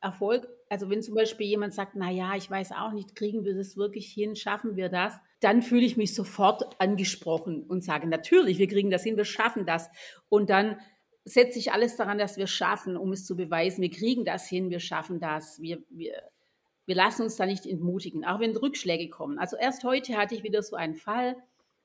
[0.00, 3.54] Erfolg, also wenn zum Beispiel jemand sagt, na ja, ich weiß auch nicht, kriegen wir
[3.54, 5.14] das wirklich hin, schaffen wir das,
[5.44, 9.66] dann fühle ich mich sofort angesprochen und sage, natürlich, wir kriegen das hin, wir schaffen
[9.66, 9.90] das.
[10.28, 10.78] Und dann
[11.24, 14.70] setze ich alles daran, dass wir schaffen, um es zu beweisen, wir kriegen das hin,
[14.70, 16.22] wir schaffen das, wir, wir,
[16.86, 19.38] wir lassen uns da nicht entmutigen, auch wenn Rückschläge kommen.
[19.38, 21.36] Also erst heute hatte ich wieder so einen Fall,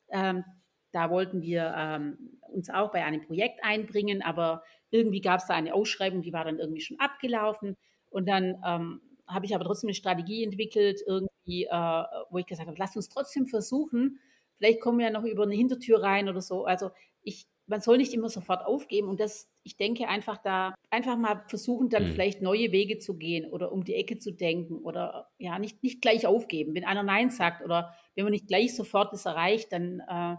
[0.10, 0.44] ähm,
[0.92, 5.54] da wollten wir ähm, uns auch bei einem Projekt einbringen, aber irgendwie gab es da
[5.54, 7.76] eine Ausschreibung, die war dann irgendwie schon abgelaufen.
[8.10, 12.68] Und dann ähm, habe ich aber trotzdem eine Strategie entwickelt, irgendwie, äh, wo ich gesagt
[12.68, 14.20] habe, lasst uns trotzdem versuchen,
[14.58, 16.66] vielleicht kommen wir ja noch über eine Hintertür rein oder so.
[16.66, 16.92] Also
[17.22, 21.44] ich, man soll nicht immer sofort aufgeben und das, ich denke einfach da, einfach mal
[21.48, 22.14] versuchen, dann mhm.
[22.14, 26.02] vielleicht neue Wege zu gehen oder um die Ecke zu denken oder ja, nicht, nicht
[26.02, 26.74] gleich aufgeben.
[26.76, 30.36] Wenn einer Nein sagt oder wenn man nicht gleich sofort das erreicht, dann äh,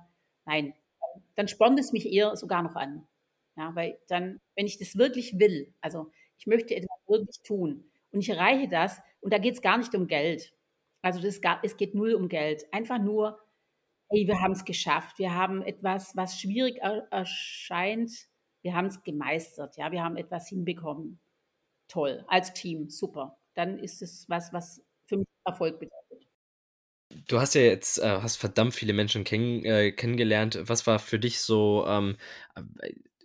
[0.47, 0.75] nein,
[1.37, 3.07] dann spornt es mich eher sogar noch an.
[3.57, 8.21] Ja, weil dann, wenn ich das wirklich will, also ich möchte etwas wirklich tun, und
[8.21, 10.53] ich erreiche das und da geht es gar nicht um Geld.
[11.03, 12.67] Also das, es geht null um Geld.
[12.73, 13.39] Einfach nur,
[14.11, 15.19] hey, wir haben es geschafft.
[15.19, 16.79] Wir haben etwas, was schwierig
[17.11, 18.11] erscheint,
[18.63, 19.77] wir haben es gemeistert.
[19.77, 21.21] Ja, wir haben etwas hinbekommen.
[21.89, 23.39] Toll, als Team, super.
[23.55, 26.29] Dann ist es was, was für mich Erfolg bedeutet.
[27.27, 30.61] Du hast ja jetzt äh, hast verdammt viele Menschen kenn äh, kennengelernt.
[30.63, 32.17] Was war für dich so ähm,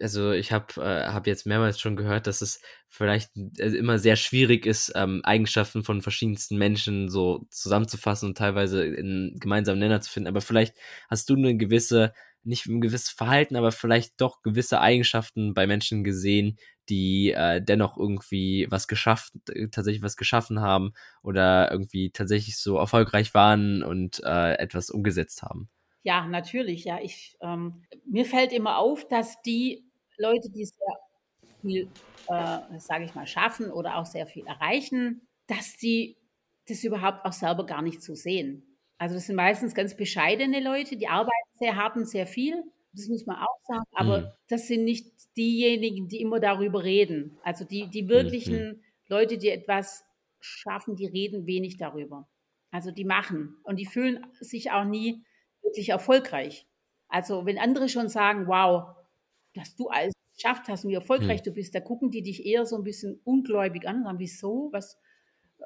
[0.01, 4.15] also ich habe äh, hab jetzt mehrmals schon gehört, dass es vielleicht also immer sehr
[4.15, 10.11] schwierig ist, ähm, Eigenschaften von verschiedensten Menschen so zusammenzufassen und teilweise in gemeinsamen Nenner zu
[10.11, 10.27] finden.
[10.27, 10.75] Aber vielleicht
[11.09, 16.03] hast du eine gewisse, nicht ein gewisses Verhalten, aber vielleicht doch gewisse Eigenschaften bei Menschen
[16.03, 16.57] gesehen,
[16.89, 20.93] die äh, dennoch irgendwie was geschafft, äh, tatsächlich was geschaffen haben
[21.23, 25.69] oder irgendwie tatsächlich so erfolgreich waren und äh, etwas umgesetzt haben?
[26.05, 26.83] Ja, natürlich.
[26.83, 29.84] Ja, ich, ähm, mir fällt immer auf, dass die
[30.17, 30.97] Leute, die sehr
[31.61, 31.89] viel,
[32.27, 36.17] äh, sage ich mal, schaffen oder auch sehr viel erreichen, dass sie
[36.67, 38.63] das überhaupt auch selber gar nicht so sehen.
[38.97, 42.63] Also das sind meistens ganz bescheidene Leute, die arbeiten sehr hart und sehr viel.
[42.93, 43.83] Das muss man auch sagen.
[43.91, 44.27] Aber mhm.
[44.47, 47.37] das sind nicht diejenigen, die immer darüber reden.
[47.43, 48.83] Also die, die wirklichen mhm.
[49.07, 50.05] Leute, die etwas
[50.39, 52.27] schaffen, die reden wenig darüber.
[52.71, 55.23] Also die machen und die fühlen sich auch nie
[55.61, 56.65] wirklich erfolgreich.
[57.07, 58.95] Also wenn andere schon sagen, wow,
[59.55, 61.45] dass du alles geschafft hast und wie erfolgreich hm.
[61.45, 64.69] du bist, da gucken die dich eher so ein bisschen ungläubig an und sagen, wieso,
[64.71, 64.99] was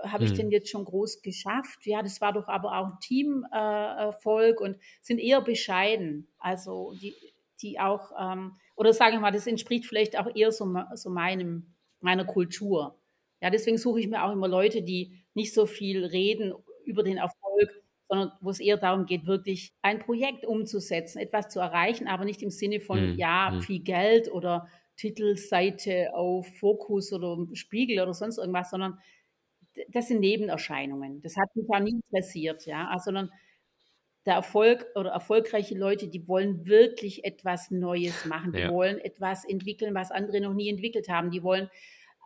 [0.04, 0.38] habe ich hm.
[0.38, 1.86] denn jetzt schon groß geschafft?
[1.86, 6.28] Ja, das war doch aber auch ein Teamerfolg äh, und sind eher bescheiden.
[6.38, 7.16] Also die,
[7.62, 11.74] die auch, ähm, oder sage ich mal, das entspricht vielleicht auch eher so, so meinem,
[12.00, 13.00] meiner Kultur.
[13.42, 16.54] Ja, deswegen suche ich mir auch immer Leute, die nicht so viel reden
[16.86, 21.60] über den Erfolg, sondern wo es eher darum geht, wirklich ein Projekt umzusetzen, etwas zu
[21.60, 23.18] erreichen, aber nicht im Sinne von, mhm.
[23.18, 23.62] ja, hm.
[23.62, 29.00] viel Geld oder Titelseite auf Fokus oder Spiegel oder sonst irgendwas, sondern
[29.90, 31.22] das sind Nebenerscheinungen.
[31.22, 33.32] Das hat mich auch nie interessiert, ja, also, sondern
[34.26, 38.74] der Erfolg oder erfolgreiche Leute, die wollen wirklich etwas Neues machen, die ja.
[38.74, 41.70] wollen etwas entwickeln, was andere noch nie entwickelt haben, die wollen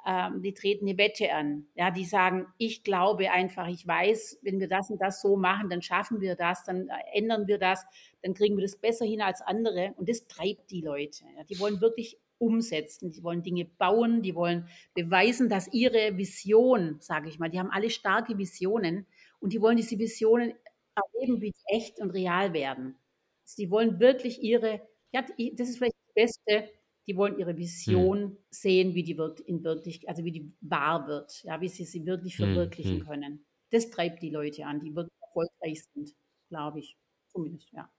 [0.06, 1.66] ähm, die treten eine Wette an.
[1.76, 5.70] Ja, die sagen, ich glaube einfach, ich weiß, wenn wir das und das so machen,
[5.70, 7.86] dann schaffen wir das, dann äh, ändern wir das,
[8.22, 9.94] dann kriegen wir das besser hin als andere.
[9.96, 11.24] Und das treibt die Leute.
[11.38, 16.98] Ja, die wollen wirklich umsetzen, die wollen Dinge bauen, die wollen beweisen, dass ihre Vision,
[17.00, 19.08] sage ich mal, die haben alle starke Visionen
[19.40, 20.54] und die wollen diese Visionen
[20.96, 22.98] erleben, wie echt und real werden.
[23.44, 24.82] Also die wollen wirklich ihre,
[25.14, 26.70] ja, das ist vielleicht das Beste,
[27.08, 27.58] die wollen ihre hm.
[27.58, 28.38] Vision hm.
[28.50, 32.06] sehen, wie die wird in wirklich, also wie die wahr wird, ja, wie sie sie
[32.06, 33.06] wirklich hm, verwirklichen hm.
[33.06, 33.46] können.
[33.72, 36.12] Das treibt die Leute an, die wirklich erfolgreich sind,
[36.50, 36.98] glaube ich.
[37.28, 37.90] Zumindest, ja.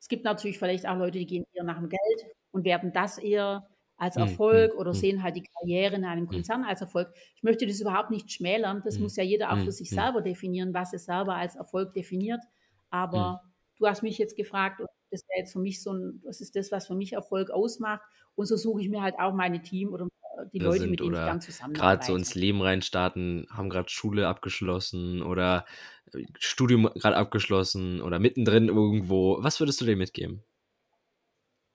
[0.00, 3.18] Es gibt natürlich vielleicht auch Leute, die gehen eher nach dem Geld und werden das
[3.18, 7.12] eher als hm, Erfolg hm, oder sehen halt die Karriere in einem Konzern als Erfolg.
[7.36, 8.82] Ich möchte das überhaupt nicht schmälern.
[8.84, 12.42] Das muss ja jeder auch für sich selber definieren, was er selber als Erfolg definiert.
[12.90, 13.42] Aber
[13.78, 14.80] du hast mich jetzt gefragt,
[15.14, 18.02] das wäre jetzt für mich so ein, das ist das, was für mich Erfolg ausmacht.
[18.34, 21.00] Und so suche ich mir halt auch meine Team oder äh, die Leute, sind, mit
[21.00, 25.66] denen ich dann zusammen Gerade so ins Leben reinstarten, haben gerade Schule abgeschlossen oder
[26.12, 29.38] äh, Studium gerade abgeschlossen oder mittendrin irgendwo.
[29.40, 30.42] Was würdest du dir mitgeben?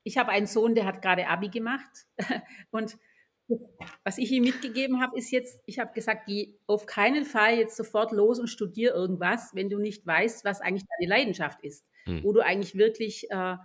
[0.03, 2.07] Ich habe einen Sohn, der hat gerade Abi gemacht
[2.71, 2.97] und
[4.03, 7.75] was ich ihm mitgegeben habe, ist jetzt, ich habe gesagt, geh auf keinen Fall jetzt
[7.75, 12.23] sofort los und studier irgendwas, wenn du nicht weißt, was eigentlich deine Leidenschaft ist, hm.
[12.23, 13.57] wo du eigentlich wirklich äh,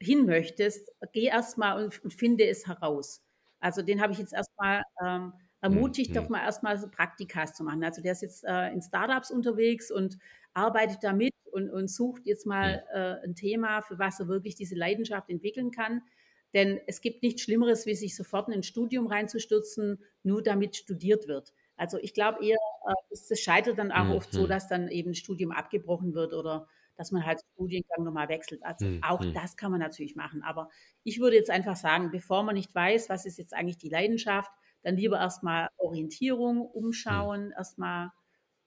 [0.00, 3.22] hin möchtest, geh erstmal und, und finde es heraus.
[3.60, 6.14] Also den habe ich jetzt erstmal ähm, ermutigt, mhm.
[6.14, 7.84] doch mal erstmal so Praktikas zu machen.
[7.84, 10.18] Also der ist jetzt äh, in Startups unterwegs und
[10.52, 14.74] arbeitet damit und, und sucht jetzt mal äh, ein Thema, für was er wirklich diese
[14.74, 16.02] Leidenschaft entwickeln kann.
[16.52, 21.28] Denn es gibt nichts Schlimmeres, wie sich sofort in ein Studium reinzustürzen, nur damit studiert
[21.28, 21.54] wird.
[21.76, 24.12] Also ich glaube eher, äh, es scheitert dann auch mhm.
[24.12, 26.66] oft so, dass dann eben ein Studium abgebrochen wird oder
[26.96, 28.64] dass man halt Studiengang nochmal wechselt.
[28.64, 29.02] Also mhm.
[29.02, 29.34] auch hm.
[29.34, 30.42] das kann man natürlich machen.
[30.42, 30.68] Aber
[31.04, 34.50] ich würde jetzt einfach sagen, bevor man nicht weiß, was ist jetzt eigentlich die Leidenschaft,
[34.82, 36.66] dann lieber erstmal Orientierung, hm.
[36.66, 37.52] umschauen, mhm.
[37.56, 38.10] erstmal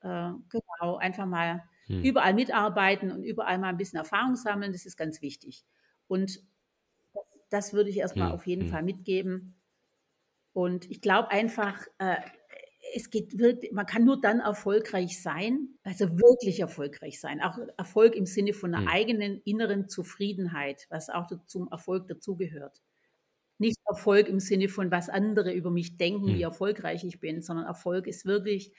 [0.00, 2.02] äh, genau, einfach mal mhm.
[2.02, 4.72] überall mitarbeiten und überall mal ein bisschen Erfahrung sammeln.
[4.72, 5.64] Das ist ganz wichtig.
[6.06, 6.40] Und
[7.12, 9.60] das, das würde ich erstmal hm, auf jeden Fall mitgeben.
[10.52, 12.16] Und ich glaube einfach, äh,
[12.94, 17.40] es geht wirklich, man kann nur dann erfolgreich sein, also wirklich erfolgreich sein.
[17.40, 18.88] Auch Erfolg im Sinne von einer mhm.
[18.88, 22.82] eigenen inneren Zufriedenheit, was auch zum Erfolg dazugehört.
[23.58, 26.34] Nicht Erfolg im Sinne von, was andere über mich denken, mhm.
[26.34, 26.50] wie hm.
[26.50, 28.72] erfolgreich ich bin, sondern Erfolg ist wirklich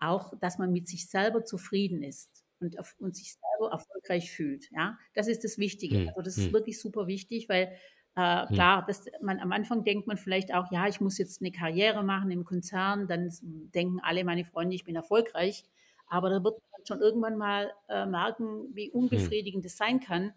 [0.00, 4.70] auch, dass man mit sich selber zufrieden ist und, und sich selber erfolgreich fühlt.
[4.70, 5.98] Ja, das ist das Wichtige.
[5.98, 6.08] Mhm.
[6.08, 6.52] Also das ist hm.
[6.54, 7.76] wirklich super wichtig, weil
[8.16, 8.54] äh, hm.
[8.54, 12.04] klar, das, man, am Anfang denkt man vielleicht auch, ja, ich muss jetzt eine Karriere
[12.04, 15.64] machen im Konzern, dann denken alle meine Freunde, ich bin erfolgreich.
[16.06, 19.00] Aber da wird man schon irgendwann mal äh, merken, wie hm.
[19.00, 20.32] unbefriedigend es sein kann,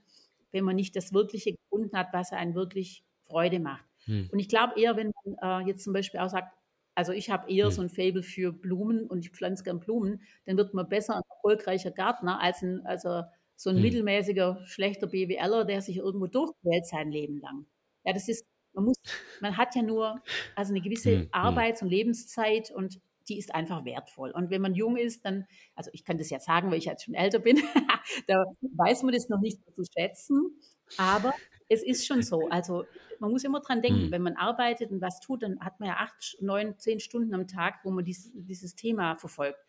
[0.51, 3.85] wenn man nicht das Wirkliche gefunden hat, was einen wirklich Freude macht.
[4.05, 4.29] Hm.
[4.31, 6.53] Und ich glaube eher, wenn man äh, jetzt zum Beispiel auch sagt,
[6.95, 7.71] also ich habe eher hm.
[7.71, 11.23] so ein Fable für Blumen und ich pflanze gern Blumen, dann wird man besser ein
[11.29, 13.21] erfolgreicher Gärtner als ein, also
[13.57, 13.81] so ein hm.
[13.81, 17.65] mittelmäßiger, schlechter BWLer, der sich irgendwo durchquält sein Leben lang.
[18.05, 18.95] Ja, das ist, man muss,
[19.41, 20.21] man hat ja nur
[20.55, 21.21] also eine gewisse hm.
[21.23, 21.29] hm.
[21.31, 24.31] Arbeits- und Lebenszeit und die ist einfach wertvoll.
[24.31, 25.45] Und wenn man jung ist, dann,
[25.75, 27.57] also ich kann das ja sagen, weil ich jetzt schon älter bin,
[28.27, 30.55] da weiß man das noch nicht so zu schätzen.
[30.97, 31.33] Aber
[31.67, 32.47] es ist schon so.
[32.49, 32.85] Also
[33.19, 34.11] man muss immer dran denken, mhm.
[34.11, 37.47] wenn man arbeitet und was tut, dann hat man ja acht, neun, zehn Stunden am
[37.47, 39.59] Tag, wo man dies, dieses Thema verfolgt.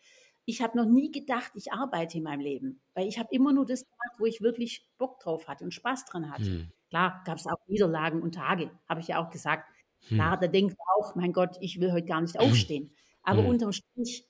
[0.45, 3.65] Ich habe noch nie gedacht, ich arbeite in meinem Leben, weil ich habe immer nur
[3.65, 6.43] das gemacht, wo ich wirklich Bock drauf hatte und Spaß dran hatte.
[6.43, 6.71] Mhm.
[6.89, 9.69] Klar, gab es auch Niederlagen und Tage, habe ich ja auch gesagt.
[10.07, 10.41] Klar, hm.
[10.41, 12.89] da denkt man auch, mein Gott, ich will heute gar nicht aufstehen.
[13.21, 13.49] Aber hm.
[13.49, 14.25] unterm Strich,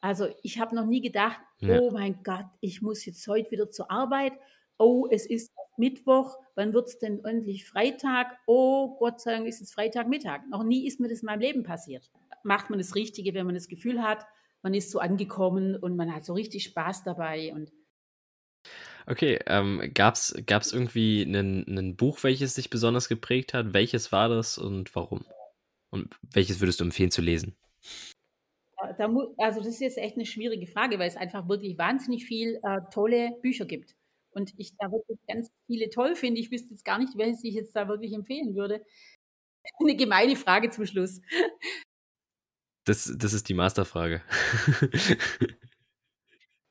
[0.00, 1.80] also ich habe noch nie gedacht, ja.
[1.80, 4.34] oh mein Gott, ich muss jetzt heute wieder zur Arbeit.
[4.76, 8.38] Oh, es ist Mittwoch, wann wird es denn endlich Freitag?
[8.46, 10.42] Oh, Gott sei Dank ist es Freitagmittag.
[10.50, 12.10] Noch nie ist mir das in meinem Leben passiert.
[12.42, 14.26] Macht man das Richtige, wenn man das Gefühl hat,
[14.64, 17.70] man ist so angekommen und man hat so richtig Spaß dabei und
[19.06, 23.74] Okay, ähm, gab's gab's irgendwie ein Buch, welches dich besonders geprägt hat?
[23.74, 25.26] Welches war das und warum?
[25.90, 27.54] Und welches würdest du empfehlen zu lesen?
[28.98, 32.58] Da also das ist jetzt echt eine schwierige Frage, weil es einfach wirklich wahnsinnig viel
[32.62, 33.94] äh, tolle Bücher gibt.
[34.30, 36.40] Und ich da wirklich ganz viele toll finde.
[36.40, 38.84] Ich wüsste jetzt gar nicht, welches ich jetzt da wirklich empfehlen würde.
[39.80, 41.20] Eine gemeine Frage zum Schluss.
[42.84, 44.22] Das, das ist die Masterfrage.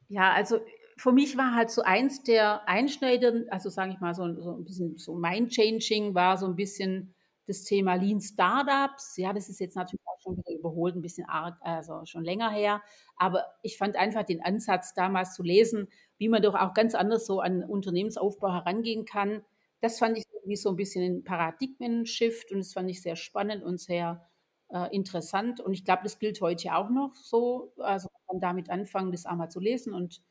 [0.09, 0.59] ja, also
[0.97, 4.63] für mich war halt so eins der einschneidenden, also sage ich mal, so, so ein
[4.63, 7.15] bisschen so mind-changing war so ein bisschen
[7.47, 9.17] das Thema Lean Startups.
[9.17, 12.51] Ja, das ist jetzt natürlich auch schon wieder überholt, ein bisschen arg, also schon länger
[12.51, 12.81] her.
[13.17, 15.87] Aber ich fand einfach den Ansatz damals zu lesen,
[16.17, 19.43] wie man doch auch ganz anders so an Unternehmensaufbau herangehen kann.
[19.81, 23.63] Das fand ich wie so ein bisschen ein Paradigmen-Shift und das fand ich sehr spannend
[23.63, 24.29] und sehr
[24.73, 25.61] äh, interessant.
[25.61, 27.73] Und ich glaube, das gilt heute auch noch so.
[27.77, 30.21] Also man kann damit anfangen, das einmal zu lesen und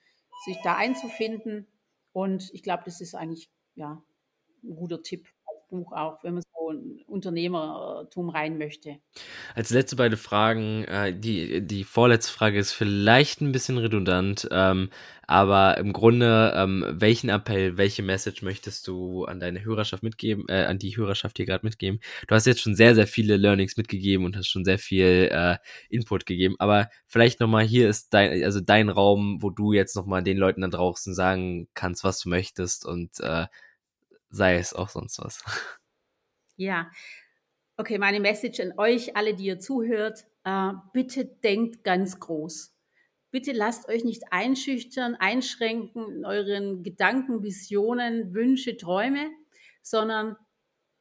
[0.45, 1.69] sich da einzufinden.
[2.13, 4.03] Und ich glaube, das ist eigentlich ja,
[4.65, 5.29] ein guter Tipp
[5.73, 8.99] Buch auch, wenn man so ein Unternehmertum rein möchte.
[9.55, 14.91] Als letzte beide Fragen, äh, die, die vorletzte Frage ist vielleicht ein bisschen redundant, ähm,
[15.27, 20.65] aber im Grunde, ähm, welchen Appell, welche Message möchtest du an deine Hörerschaft mitgeben, äh,
[20.65, 22.01] an die Hörerschaft hier gerade mitgeben?
[22.29, 25.57] Du hast jetzt schon sehr, sehr viele Learnings mitgegeben und hast schon sehr viel äh,
[25.89, 30.23] Input gegeben, aber vielleicht nochmal hier ist dein, also dein Raum, wo du jetzt nochmal
[30.23, 33.47] den Leuten da draußen sagen kannst, was du möchtest und äh,
[34.33, 35.45] sei es auch sonst was.
[36.57, 36.91] Ja,
[37.77, 42.75] okay, meine Message an euch, alle, die ihr zuhört, äh, bitte denkt ganz groß.
[43.31, 49.31] Bitte lasst euch nicht einschüchtern, einschränken in euren Gedanken, Visionen, Wünsche, Träume,
[49.83, 50.37] sondern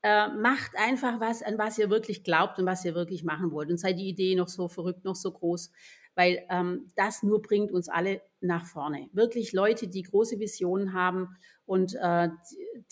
[0.03, 3.69] äh, macht einfach was, an was ihr wirklich glaubt und was ihr wirklich machen wollt.
[3.69, 5.71] Und sei die Idee noch so verrückt, noch so groß,
[6.15, 9.09] weil ähm, das nur bringt uns alle nach vorne.
[9.13, 12.29] Wirklich Leute, die große Visionen haben und äh,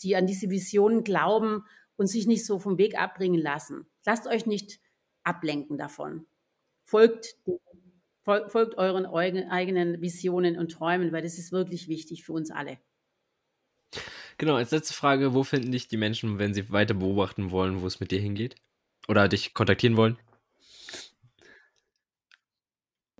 [0.02, 1.64] die an diese Visionen glauben
[1.96, 3.86] und sich nicht so vom Weg abbringen lassen.
[4.06, 4.80] Lasst euch nicht
[5.22, 6.26] ablenken davon.
[6.84, 7.36] Folgt,
[8.24, 12.78] folgt euren eigenen Visionen und Träumen, weil das ist wirklich wichtig für uns alle.
[14.38, 17.86] Genau, als letzte Frage, wo finden dich die Menschen, wenn sie weiter beobachten wollen, wo
[17.86, 18.54] es mit dir hingeht?
[19.06, 20.16] Oder dich kontaktieren wollen?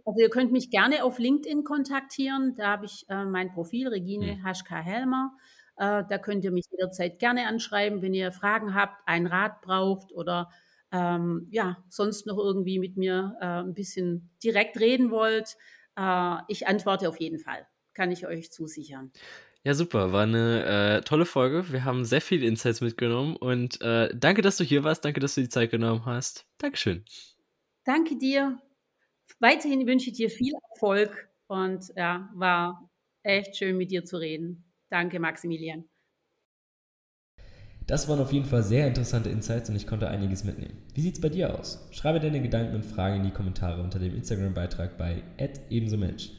[0.05, 2.55] Also ihr könnt mich gerne auf LinkedIn kontaktieren.
[2.57, 4.45] Da habe ich äh, mein Profil, Regine hm.
[4.45, 5.33] Haschka Helmer.
[5.77, 10.13] Äh, da könnt ihr mich jederzeit gerne anschreiben, wenn ihr Fragen habt, einen Rat braucht
[10.13, 10.51] oder
[10.93, 15.57] ähm, ja, sonst noch irgendwie mit mir äh, ein bisschen direkt reden wollt.
[15.97, 19.13] Äh, ich antworte auf jeden Fall, kann ich euch zusichern.
[19.63, 20.13] Ja, super.
[20.13, 21.71] War eine äh, tolle Folge.
[21.71, 25.05] Wir haben sehr viele Insights mitgenommen und äh, danke, dass du hier warst.
[25.05, 26.47] Danke, dass du die Zeit genommen hast.
[26.59, 27.05] Dankeschön.
[27.85, 28.59] Danke dir.
[29.41, 32.91] Weiterhin wünsche ich dir viel Erfolg und ja, war
[33.23, 34.71] echt schön mit dir zu reden.
[34.91, 35.85] Danke, Maximilian.
[37.87, 40.79] Das waren auf jeden Fall sehr interessante Insights und ich konnte einiges mitnehmen.
[40.95, 41.89] Wie sieht es bei dir aus?
[41.91, 45.23] Schreibe deine Gedanken und Fragen in die Kommentare unter dem Instagram-Beitrag bei
[45.71, 46.31] ebensomensch.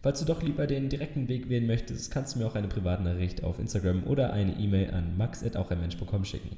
[0.00, 3.42] Falls du doch lieber den direkten Weg wählen möchtest, kannst du mir auch eine Privatnachricht
[3.42, 6.56] auf Instagram oder eine E-Mail an max.aucheinmensch.com schicken.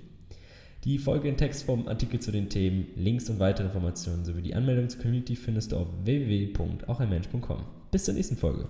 [0.85, 4.89] Die Folge in Textform, Artikel zu den Themen, Links und weitere Informationen sowie die Anmeldung
[4.89, 7.65] zur Community findest du auf www.aucheinmensch.com.
[7.91, 8.67] Bis zur nächsten Folge.